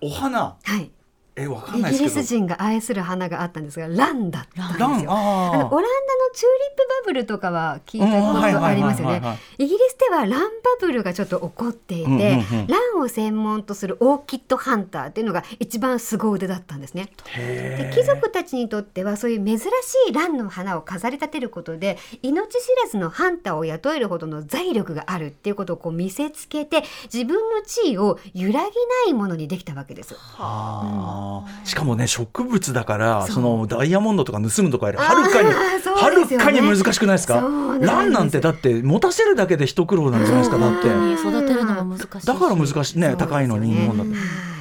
[0.00, 0.56] お花。
[0.62, 0.90] はい
[1.38, 5.12] えわかんないイギリス人が愛する花があったんですがランだったんですよ。
[5.12, 9.38] あのオランダのチューリップバブルとかは聞いたことありますよね。
[9.58, 10.38] イギリスではランバ
[10.80, 17.10] ブルがちょっと起こっていて、うんうんうん、ランを専門とするオーキッドハンターっていうのが一番凄腕だったんですね。
[17.34, 19.68] で貴族たちにとってはそういう珍し
[20.08, 26.82] いランの花を飾り立てることで命知らずのハンターを雇えるほどの財力があるっていうことをこう見せつけて
[27.12, 28.66] 自分の地位を揺らぎ
[29.04, 30.14] ないものにできたわけです。
[30.14, 31.25] はあ、うん
[31.64, 37.42] しかもね植物だからそのダイヤモンドとか盗むとかよりはるかに、はるかに難しくないですか？
[37.80, 40.88] ランなんてだって持たせるだけで一苦労なんじゃないですかだって。
[40.88, 42.98] 育てるのも難しいだから難しい。
[42.98, 44.10] ね高いのに日本だと。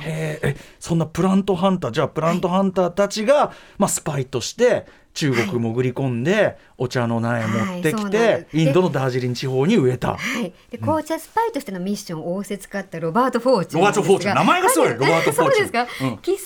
[0.08, 4.86] へえそんなプラントハンターじゃあプラントハンターたちが、まあ、スパイとして
[5.16, 15.88] 中国潜り込んで、お茶の苗持ってきて、はい、インドのダージリン地方に植えた、はい、で紅茶スパイとしてのミッションを仰せつかったロバート・フォーチュンロバート・フォーチュン名前がすごいロバート・フォーチュンそうですか。
[16.00, 16.42] 生、うん、粋のイギリ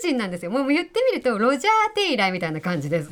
[0.00, 0.50] ス人なんですよ。
[0.50, 3.10] もう言ってみるとロジャー・テイラーみたいな感じです、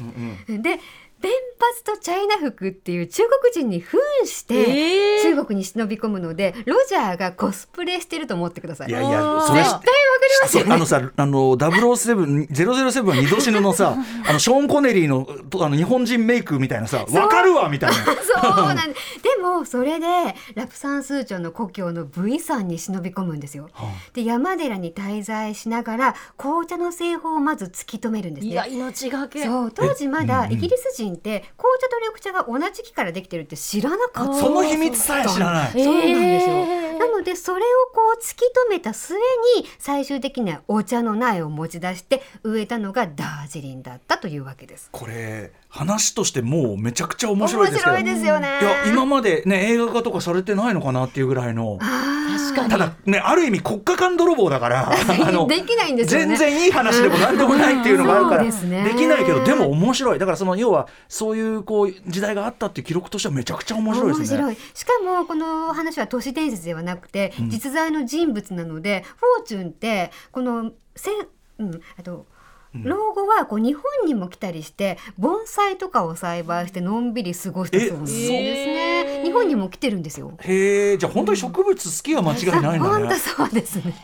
[0.48, 0.80] で
[1.22, 8.90] 弁髪とチャイナ服っていう中国人に扮して中国に忍び込むので、ロジャーがコスプレしてると思ってください。
[8.90, 13.96] いやいや、それ絶対わかりますよ、ね、あのさ、あの007、007は二度死ぬのさ、
[14.28, 17.96] あのショーンコネリーのあの日本人メイクみたいなさ、わかるわみたいな。
[18.04, 18.94] そうなんで、
[19.36, 20.06] でもそれで
[20.54, 23.70] ラプサンスーチョンの故郷の V 山に忍び込むんですよ。
[23.72, 28.52] はあ、で山寺に滞在しながら紅茶の製法をまず突き止めるんですね。
[28.52, 29.44] いや命がけ。
[29.44, 34.34] そう当時まだイギリス人って紅茶と緑茶が同じ木からできてるって知らなかった。
[34.34, 35.72] その秘密さえ知らない。
[35.72, 36.82] そうなんですよ。
[36.98, 44.88] なのでそれをこう突き止めた末に最終的にはお茶の苗を持ち出して植えたのがダージリンだったというわけです。
[44.92, 48.48] これ話としてもうめちゃくちゃ面白いですけど面白いですよね。
[48.60, 60.18] いや今までね映画化とかされてないのかなっていうぐらいの確かにただねある意味国家間泥棒だから あのできないんですよ、ね、全然いい話でも何でもないっていうのがあるから、できないけどでも面白い。
[60.18, 71.10] だからその要はそういうこう時代があったっていう記録としてはめちゃくちゃ面白いですねしかもこの話は都市伝説ではなくて、実在の人物なのでフォーチュンってこのせ
[71.58, 72.26] うん、あと
[72.74, 79.22] 老後はこう日本にも来たりして盆栽とかを栽培してのんびり過ごしたそうですね。
[79.24, 80.32] 日本にも来てるんですよ。
[80.40, 82.78] へえ、じゃあ本当に植物好きは間違いないんだね。
[82.78, 83.94] 本当そうですね。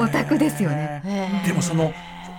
[0.00, 1.42] オタクですよね。
[1.46, 1.92] でもその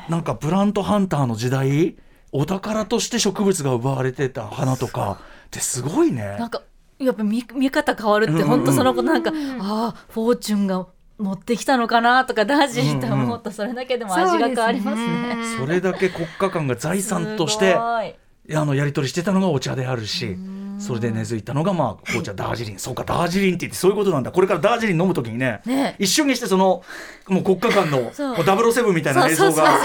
[0.09, 1.95] なんかプラントハンターの時代、
[2.33, 6.35] お宝として植物が奪われてた花とかってすごいね。
[6.39, 6.63] なんか
[6.99, 10.87] やっぱ見見方変わるって本当そのことなんか、ああフォーチュンが
[11.19, 15.37] 持ってきたのかなとかダージリンと思うとそれだけでも味が変わりますね。
[15.59, 18.11] それだけ国家間が財産としてあ
[18.49, 20.35] のやり取りしてたのがお茶であるし。
[20.83, 22.79] それで根付いたのがまあ紅茶ダージリン。
[22.79, 24.31] そうかダージリンって言ってそういうことなんだ。
[24.31, 25.95] これからダージリン飲む時にねね。
[25.99, 26.83] 一瞬にしてその
[27.27, 28.11] もう国家間の
[28.45, 29.79] ダブルセブンみたいな映像が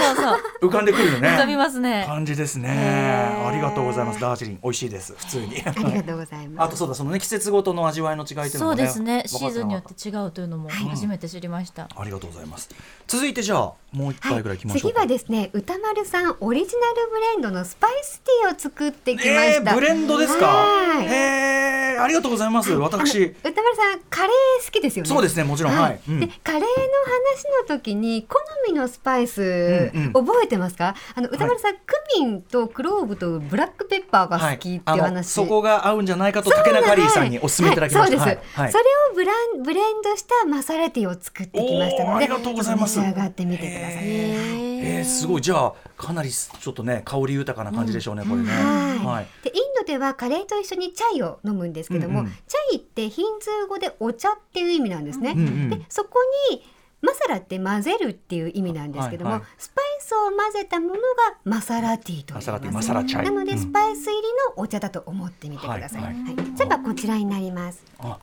[0.61, 1.29] 浮かんでくるよね。
[1.29, 2.03] 浮かびますね。
[2.07, 2.69] 感じですね。
[2.69, 4.19] ありがとうございます。
[4.19, 4.59] ダージリン。
[4.61, 5.13] 美味しいです。
[5.17, 5.61] 普通に。
[5.65, 6.65] ありがとうございます。
[6.67, 9.23] あとそうだそのね季節ごとの味わいの違いというのも、ね、そうですね。
[9.25, 12.69] シーズンによって違うというのも初めて知りました、ありがとうございます。
[13.07, 20.65] 続いてじゃあもう一杯ぐらいきましょう、はい、次はですね歌丸さんオリジナルブレンドのスパイスティーを作ってきました、えー、ブレンドですか？
[20.89, 21.07] はい。
[21.07, 22.71] へえありがとうございます。
[22.71, 23.23] 私。
[23.23, 25.09] 歌丸さんカレー好きですよね。
[25.09, 25.99] そうですねもちろんはい。
[26.07, 26.19] うん。
[26.19, 26.67] でカレーの話
[27.61, 29.41] の時に好みのスパイス、
[29.93, 30.95] うんうん覚えてますか？
[31.15, 31.79] あの歌丸さん、ク
[32.19, 38.19] ミンとクローブとブラックペッパーが好きっていう話、そこが合うんじゃないかと竹中リーさんにお勧めいただきました。
[38.21, 38.71] はいそうです、はい。
[38.71, 42.99] それをブランブレンドしたマサラティを作ってきましたのでありがとうございます。
[42.99, 44.03] 召し上がってみてください
[44.81, 45.41] えー、すごい。
[45.41, 48.49] じゃあかなりちょっとね香り豊かな感じでしょうね、これね。
[48.49, 49.27] はいはい。
[49.43, 55.33] でインドではカレーと一緒にチャイを飲むんですけども、うんうんチャイってヒンズー語でお茶っていう意味なんですね。
[55.35, 56.19] うんうんでそこ
[56.51, 56.63] に
[57.01, 60.99] マサラって混ぜるっていう意味なんですけども、はいはいスパイスを混ぜたものが
[61.43, 64.21] マサラティーと言いますマサラティーマサラチャイなのでうんスパイス入り
[64.55, 66.01] のお茶だと思ってみてください。
[66.01, 66.17] ははいい
[66.57, 67.83] それはこちらになります。
[67.99, 68.19] あ。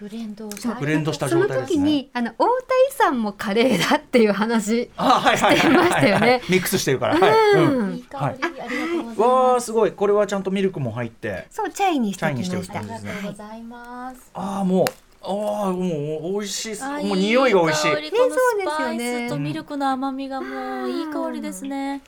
[0.00, 1.76] ブレンドそうブレンドしたその状態ですね。
[1.76, 4.90] 時にあの大田さんもカレーだっていう話。
[4.96, 7.18] あはいはいはいしてましたよねはいミックスしてるから。
[7.18, 7.32] はい。
[7.54, 7.94] うん。
[7.94, 11.46] いい香り、ありがとうございますわあすごいこれはちゃんとミルクも入って。
[11.50, 12.78] そうチャイにしてきまチャイにした。
[12.78, 14.86] ありがとうございますああもう
[15.20, 17.92] ああもう美味しいもう匂いが美味しい。
[17.92, 22.02] 香りこのねそうですスパイよねスとミルクの甘みがもういい香りですね。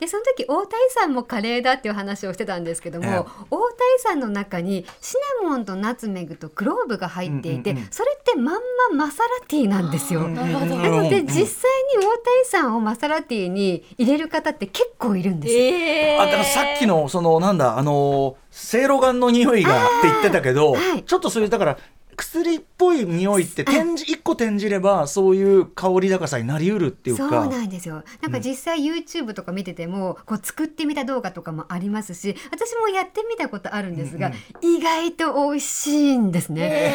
[0.00, 3.18] でその時大谷さんもカレーだっていう話をしてたんですけども、ええ。
[3.50, 7.88] 大谷さんの中にシナモンとナツメグとクローブが入っていて、うんうんうん。
[7.90, 10.20] それってまんまマサラティーなんですよ。
[10.20, 10.76] うんなるほど。
[10.76, 15.54] なのでうん実際に大谷さんをマサラティーに入れる方って結構いるんです。
[15.54, 15.60] よ。
[15.60, 21.02] えあだからさっきのそのなんだあのせいろがんの匂いがって言ってたけど、はい。
[21.02, 21.78] ちょっとそれだから
[22.16, 27.46] 薬っぽい匂いって転じ一個転じればそういう香り高さになりうるっていうそうか。
[27.46, 28.02] なんですよ。
[28.20, 36.94] なんか実際 YouTube とか見ててもこう作ってみた動画とかもありますし私もやってみたことあるんですが、意外と美味しいんですね。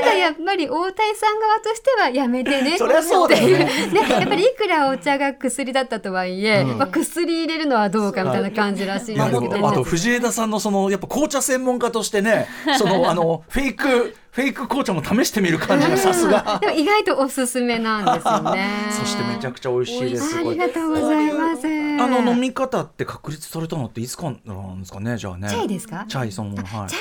[0.00, 3.64] ただやっぱり大谷さん側としてはやめてねそりゃそうだよね。
[3.64, 6.78] っていうねやっぱりいくらお茶が薬だったとはいえ、うん。
[6.78, 9.48] まあ、薬入れるのはどうかみたいな感じらしいんですけど。
[9.48, 12.46] でもあと藤枝さんのそのやっぱ紅茶専門家としてね
[12.78, 13.99] そのあの フェイク
[14.30, 16.58] フェイク紅茶も試してみる感じがさすが。
[16.60, 18.68] でも意外とおすすめなんですよね。
[18.90, 20.36] そしてめちゃくちゃ美味しいです。
[20.38, 21.66] ありがとうございます。
[21.66, 21.68] あ
[22.06, 25.48] の飲み方って確立されたのっていつからなんですかねじゃあね。
[25.48, 26.04] チャイですか？
[26.08, 26.62] チャイそのはい。
[26.62, 27.00] チャイ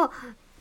[0.00, 0.10] の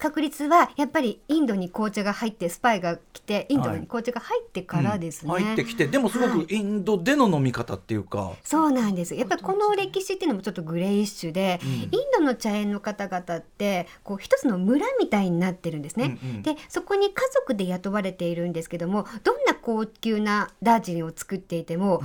[0.06, 5.34] 確率はやっぱりインドに紅茶が入ってスパイが来てインドに紅茶が入ってからですね。
[5.34, 9.16] うん入ってきてでもすごくインドでの飲み方っていうか、そうなんです。
[9.16, 16.20] やっぱりこの歴史っていうのもちょっとグレイッシュで、うんインドの茶園の方々ってこう一つの村みたいになってるんですね。
[16.24, 16.42] うんうん。
[16.44, 22.04] でそこに家族で雇われているんですけどもどんな高級なダージリンを作っていても、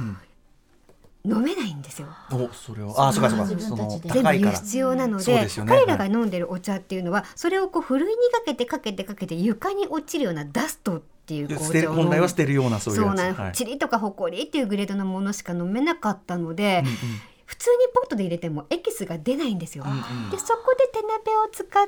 [1.25, 2.09] 飲めないんですよ。
[2.31, 3.09] おそれは。
[3.09, 3.47] あそうかそうか。
[3.47, 4.09] その自分たちで。
[4.11, 4.57] 全部輸高いから。
[4.57, 13.53] 出用なので彼らが飲んでるお茶っていうのはそれをこうふるいにかけてかけてかけて床に落ちるようなダストっていう捨紅茶を本来は捨てるようなそういうそうなんやつはい。
[13.53, 16.95] チリとかホコリっていうグレードのものしか飲めなかったので、うんうん。
[17.45, 19.85] 普通にポットで入れてもエキスが出ないんですよ。
[19.85, 20.31] うんうん。
[20.31, 21.87] でそこで手鍋を使っ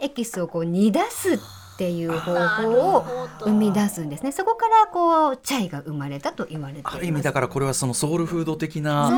[0.00, 1.38] てエキスをこう煮出す
[1.74, 3.04] っていう方法を
[3.40, 4.30] 生み出すんですね。
[4.30, 6.96] そこからこうチャイが生まれたと言われています。
[6.96, 9.10] ある意味だからこれはそのソウルフード的な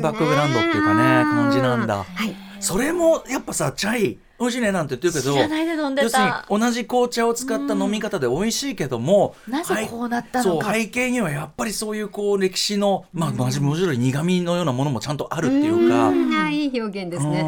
[0.00, 2.34] バックグラウンドっていうかね感じなんだはい。
[2.60, 6.46] それもやっぱさチャイ美味しいねなんて言ってるけど知らないで飲んで要するにた。
[6.48, 16.10] 同じ紅茶を使った飲み方で美味しいけども、なぜこうなったのか背景にはやっぱりそういうこう歴史のまあまじもちろん苦味のようなものもちゃんとあるっていうか。
[16.10, 17.40] んあいい表現ですね。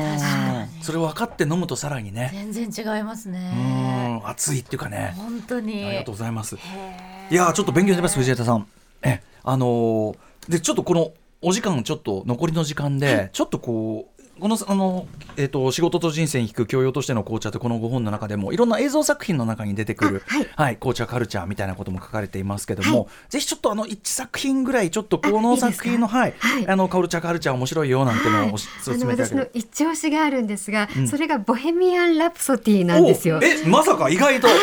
[0.74, 4.18] うんそれを分かって飲むとさらにね、全然違いますうね。
[4.24, 5.14] ん、熱いっていうかね。
[5.16, 5.84] 本当に。
[5.84, 6.57] ありがとうございます。
[6.57, 8.66] いやーちょっと勉強になります藤枝さん。
[9.03, 10.16] えあのー
[10.49, 11.12] でちょっとこの
[11.43, 20.22] お時間ちょっと残りの時間で、ちょっとこうこのあの、えー、と仕事と人生に聞く教養としての紅茶ってこの5本の中でもいろんな映像作品の中に出てくる、
[20.57, 20.76] あはい。
[20.76, 26.66] 紅茶カルチャーみたいなことも書かれていますけども、ぜひちょっとあの1作品ぐらいちょっとこの作品のはいはい。
[26.66, 29.51] あのカルチャーカルチャー面白いよなんてのをおしあ勧の私のめいただける。
[29.55, 31.07] 一押しがあるんですが、ん。
[31.07, 33.38] それがボヘミアン・ラプソディなんですよ。
[33.38, 33.45] お。
[33.45, 34.49] えまさか意外と。
[34.49, 34.55] うん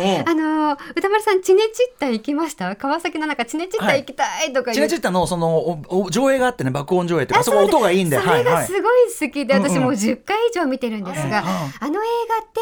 [0.00, 0.28] うんうん。
[0.28, 2.74] あの歌丸さんチネチッタ行きました？
[2.76, 11.72] 川崎の中チネチッタ行きたいとかチ言ネチッタのそのおお上映があってね爆音上映ってあそこ音がいいんでそれがすいごい好きで、私もう10回以上見てるんですが、はい。
[11.80, 12.06] あの映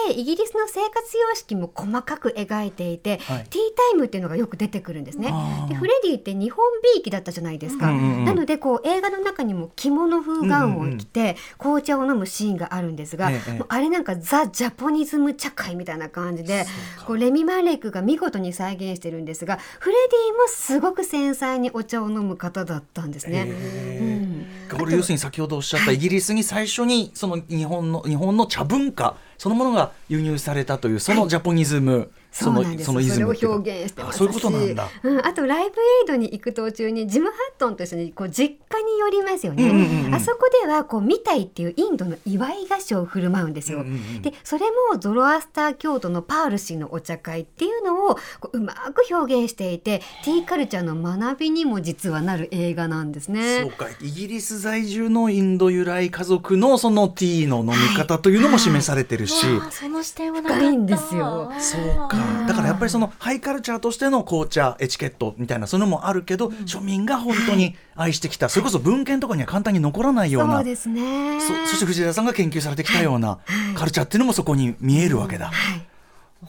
[0.03, 3.45] 画ってイギリスの生活様式も細かく描いていて、はい。
[3.45, 5.33] ティータイムっていうのがよく出てくるんですね。
[5.69, 7.91] でフレディって日本びいきだったじゃないですか。
[7.91, 13.31] なのでこう映画の中にも着物風ガウンを着て紅茶を飲むシーンがあるんですが、
[13.69, 16.67] あれなんかザ・ジャポニズム茶会みたいな感じで
[17.07, 23.43] こうレミ・マレックが見事に再現してるんですがフレディもすごく繊細にお茶を飲む方だったんですね。
[23.43, 24.47] うん。
[24.79, 32.11] これ要するに先ほどおっしゃったイギリスに最初にその日本の日本の茶文化そのものが輸入されたというそのジャポニズム。
[32.35, 32.87] そうなんです。
[32.87, 34.89] そのイズムを表現してますそういうことなんだ。
[35.03, 44.23] うん、あとライブエイドに行く途中にジム・ハットンと一緒にこう実家に寄りますよね、うんうんうんあそこではこうミタイっていうインドの祝い菓子を振る舞うんですよ、うんうんうん。
[44.23, 53.71] でそれもゾロアスター教徒のパールシーのお茶会っていうのをこううまく表現していてティーカルチャーの学びにも実はなる映画なんですそうね。
[53.77, 53.89] か。
[54.01, 61.53] イギリス在住のインド由来家族のそのティーの飲み方というのも示されてるし、わあその視点はないんですよ。
[61.59, 68.49] そうかだからやっぱりそのハイカルチャーとしての紅茶エチケットみたいなそういうのもあるけど、庶民が本当に愛してきた。
[68.49, 70.57] それこそ文献とかには簡単に残らないような。
[70.57, 71.41] そうですね。
[71.41, 73.39] そそして藤枝さんが研究されてきたような
[73.75, 75.51] カルチャーっていうのもそこに見えるわけだ、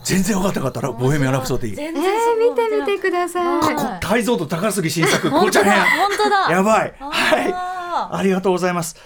[0.04, 1.76] 全然分かってなかったらボヘミアン・ラプソディ。
[1.76, 3.46] 全えー、見てみてください。
[3.60, 3.76] はい。
[3.76, 5.72] こ解像度高すぎ新作紅茶編。
[5.72, 6.50] 本当だ。
[6.50, 6.94] やばい。
[6.98, 7.52] はい。
[7.52, 8.96] あありがとうございます。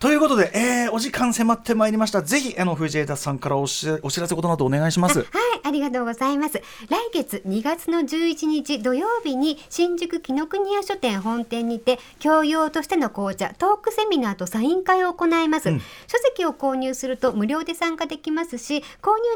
[0.00, 5.26] ということで、えーお時間迫ってまいりましたぜひあの藤枝さんからおしお知らせことなどお願いしますはい、
[5.64, 6.60] ありがとうございます。
[6.88, 15.70] 来月2月の11日土曜日に新宿紀ノ国屋書店本店にて教養としての紅茶トークセミナーとサイン会を行います。
[15.70, 18.82] うん書籍を購入すると無料で参加できますし、購入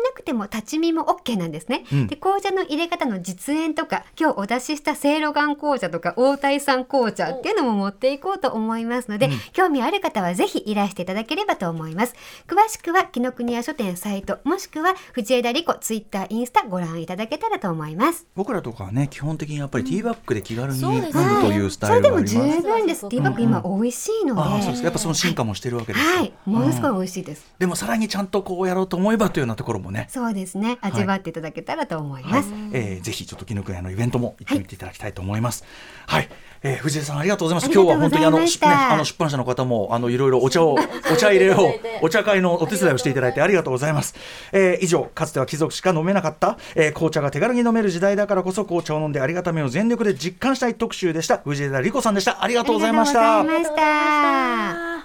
[0.04, 1.84] なくても立ち見も OK なんですね。
[1.92, 12.14] うんで紅茶の入れ方の実演とか、今日お出ししたせいろがん紅茶とか大体さん紅茶っていうのも持っていこうと思いますので、興味ある方はぜひいらしていただければと思います。
[12.46, 18.26] 詳しくは紀ノ国屋書店サイトもしくは藤枝理子ツイッターインスタご覧いただけたらと思います。
[18.34, 23.08] 僕らとかはね基本的にやっぱりティーバッグで気軽に飲むというスタイルそれでもがあります、十分です。
[23.08, 27.54] ティーバッグ今美味しいので、ああそうですかやっぱその進化もしてるわけですかはい、ものすごい美味しいです。
[27.58, 30.78] でもさらにちゃんとこうやろうと思えばというようなところもねそうですね。
[30.80, 32.50] はい味わっていただけたらと思いはいます。
[32.72, 35.64] えーぜひちょっと紀ノ国屋のイベントも行ってみていただきたいと思います。
[36.06, 36.28] はい、
[36.66, 37.70] えー藤井さんありがとうございます。
[37.72, 40.78] 今日は本当にあの、ね、あの出版社の方もあのいろいろお茶を
[41.12, 44.14] お茶入れをお茶会のお手伝いをしていただいてありがとうございます。
[44.50, 51.38] えー以上かつては貴族しか飲めなかった、えー紅茶が手軽に飲める時代だからこそ紅茶を飲んでありがたみを全力で実感したい特集でした。
[51.44, 52.42] 藤枝理子さんでした。
[52.42, 53.44] ありがとうございました。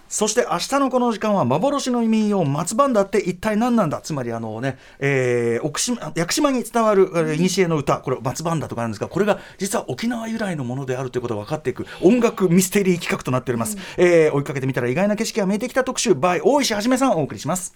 [0.08, 4.02] そして明日のこの時間は幻の民謡松バンダって一体何なんだ？
[4.02, 17.76] つまりあのね、えー、奥島屋久島に伝わるえー古の歌これ松バンダとかなんですがこれが実は沖縄由来のものであるということが分かっていく音楽ミステリー企画となっております、えー追いかけてみたら意外な景色が見えてきた特集 by 大石はじめさんお送りします。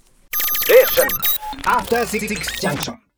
[1.65, 2.27] After Six
[2.61, 3.12] Junction.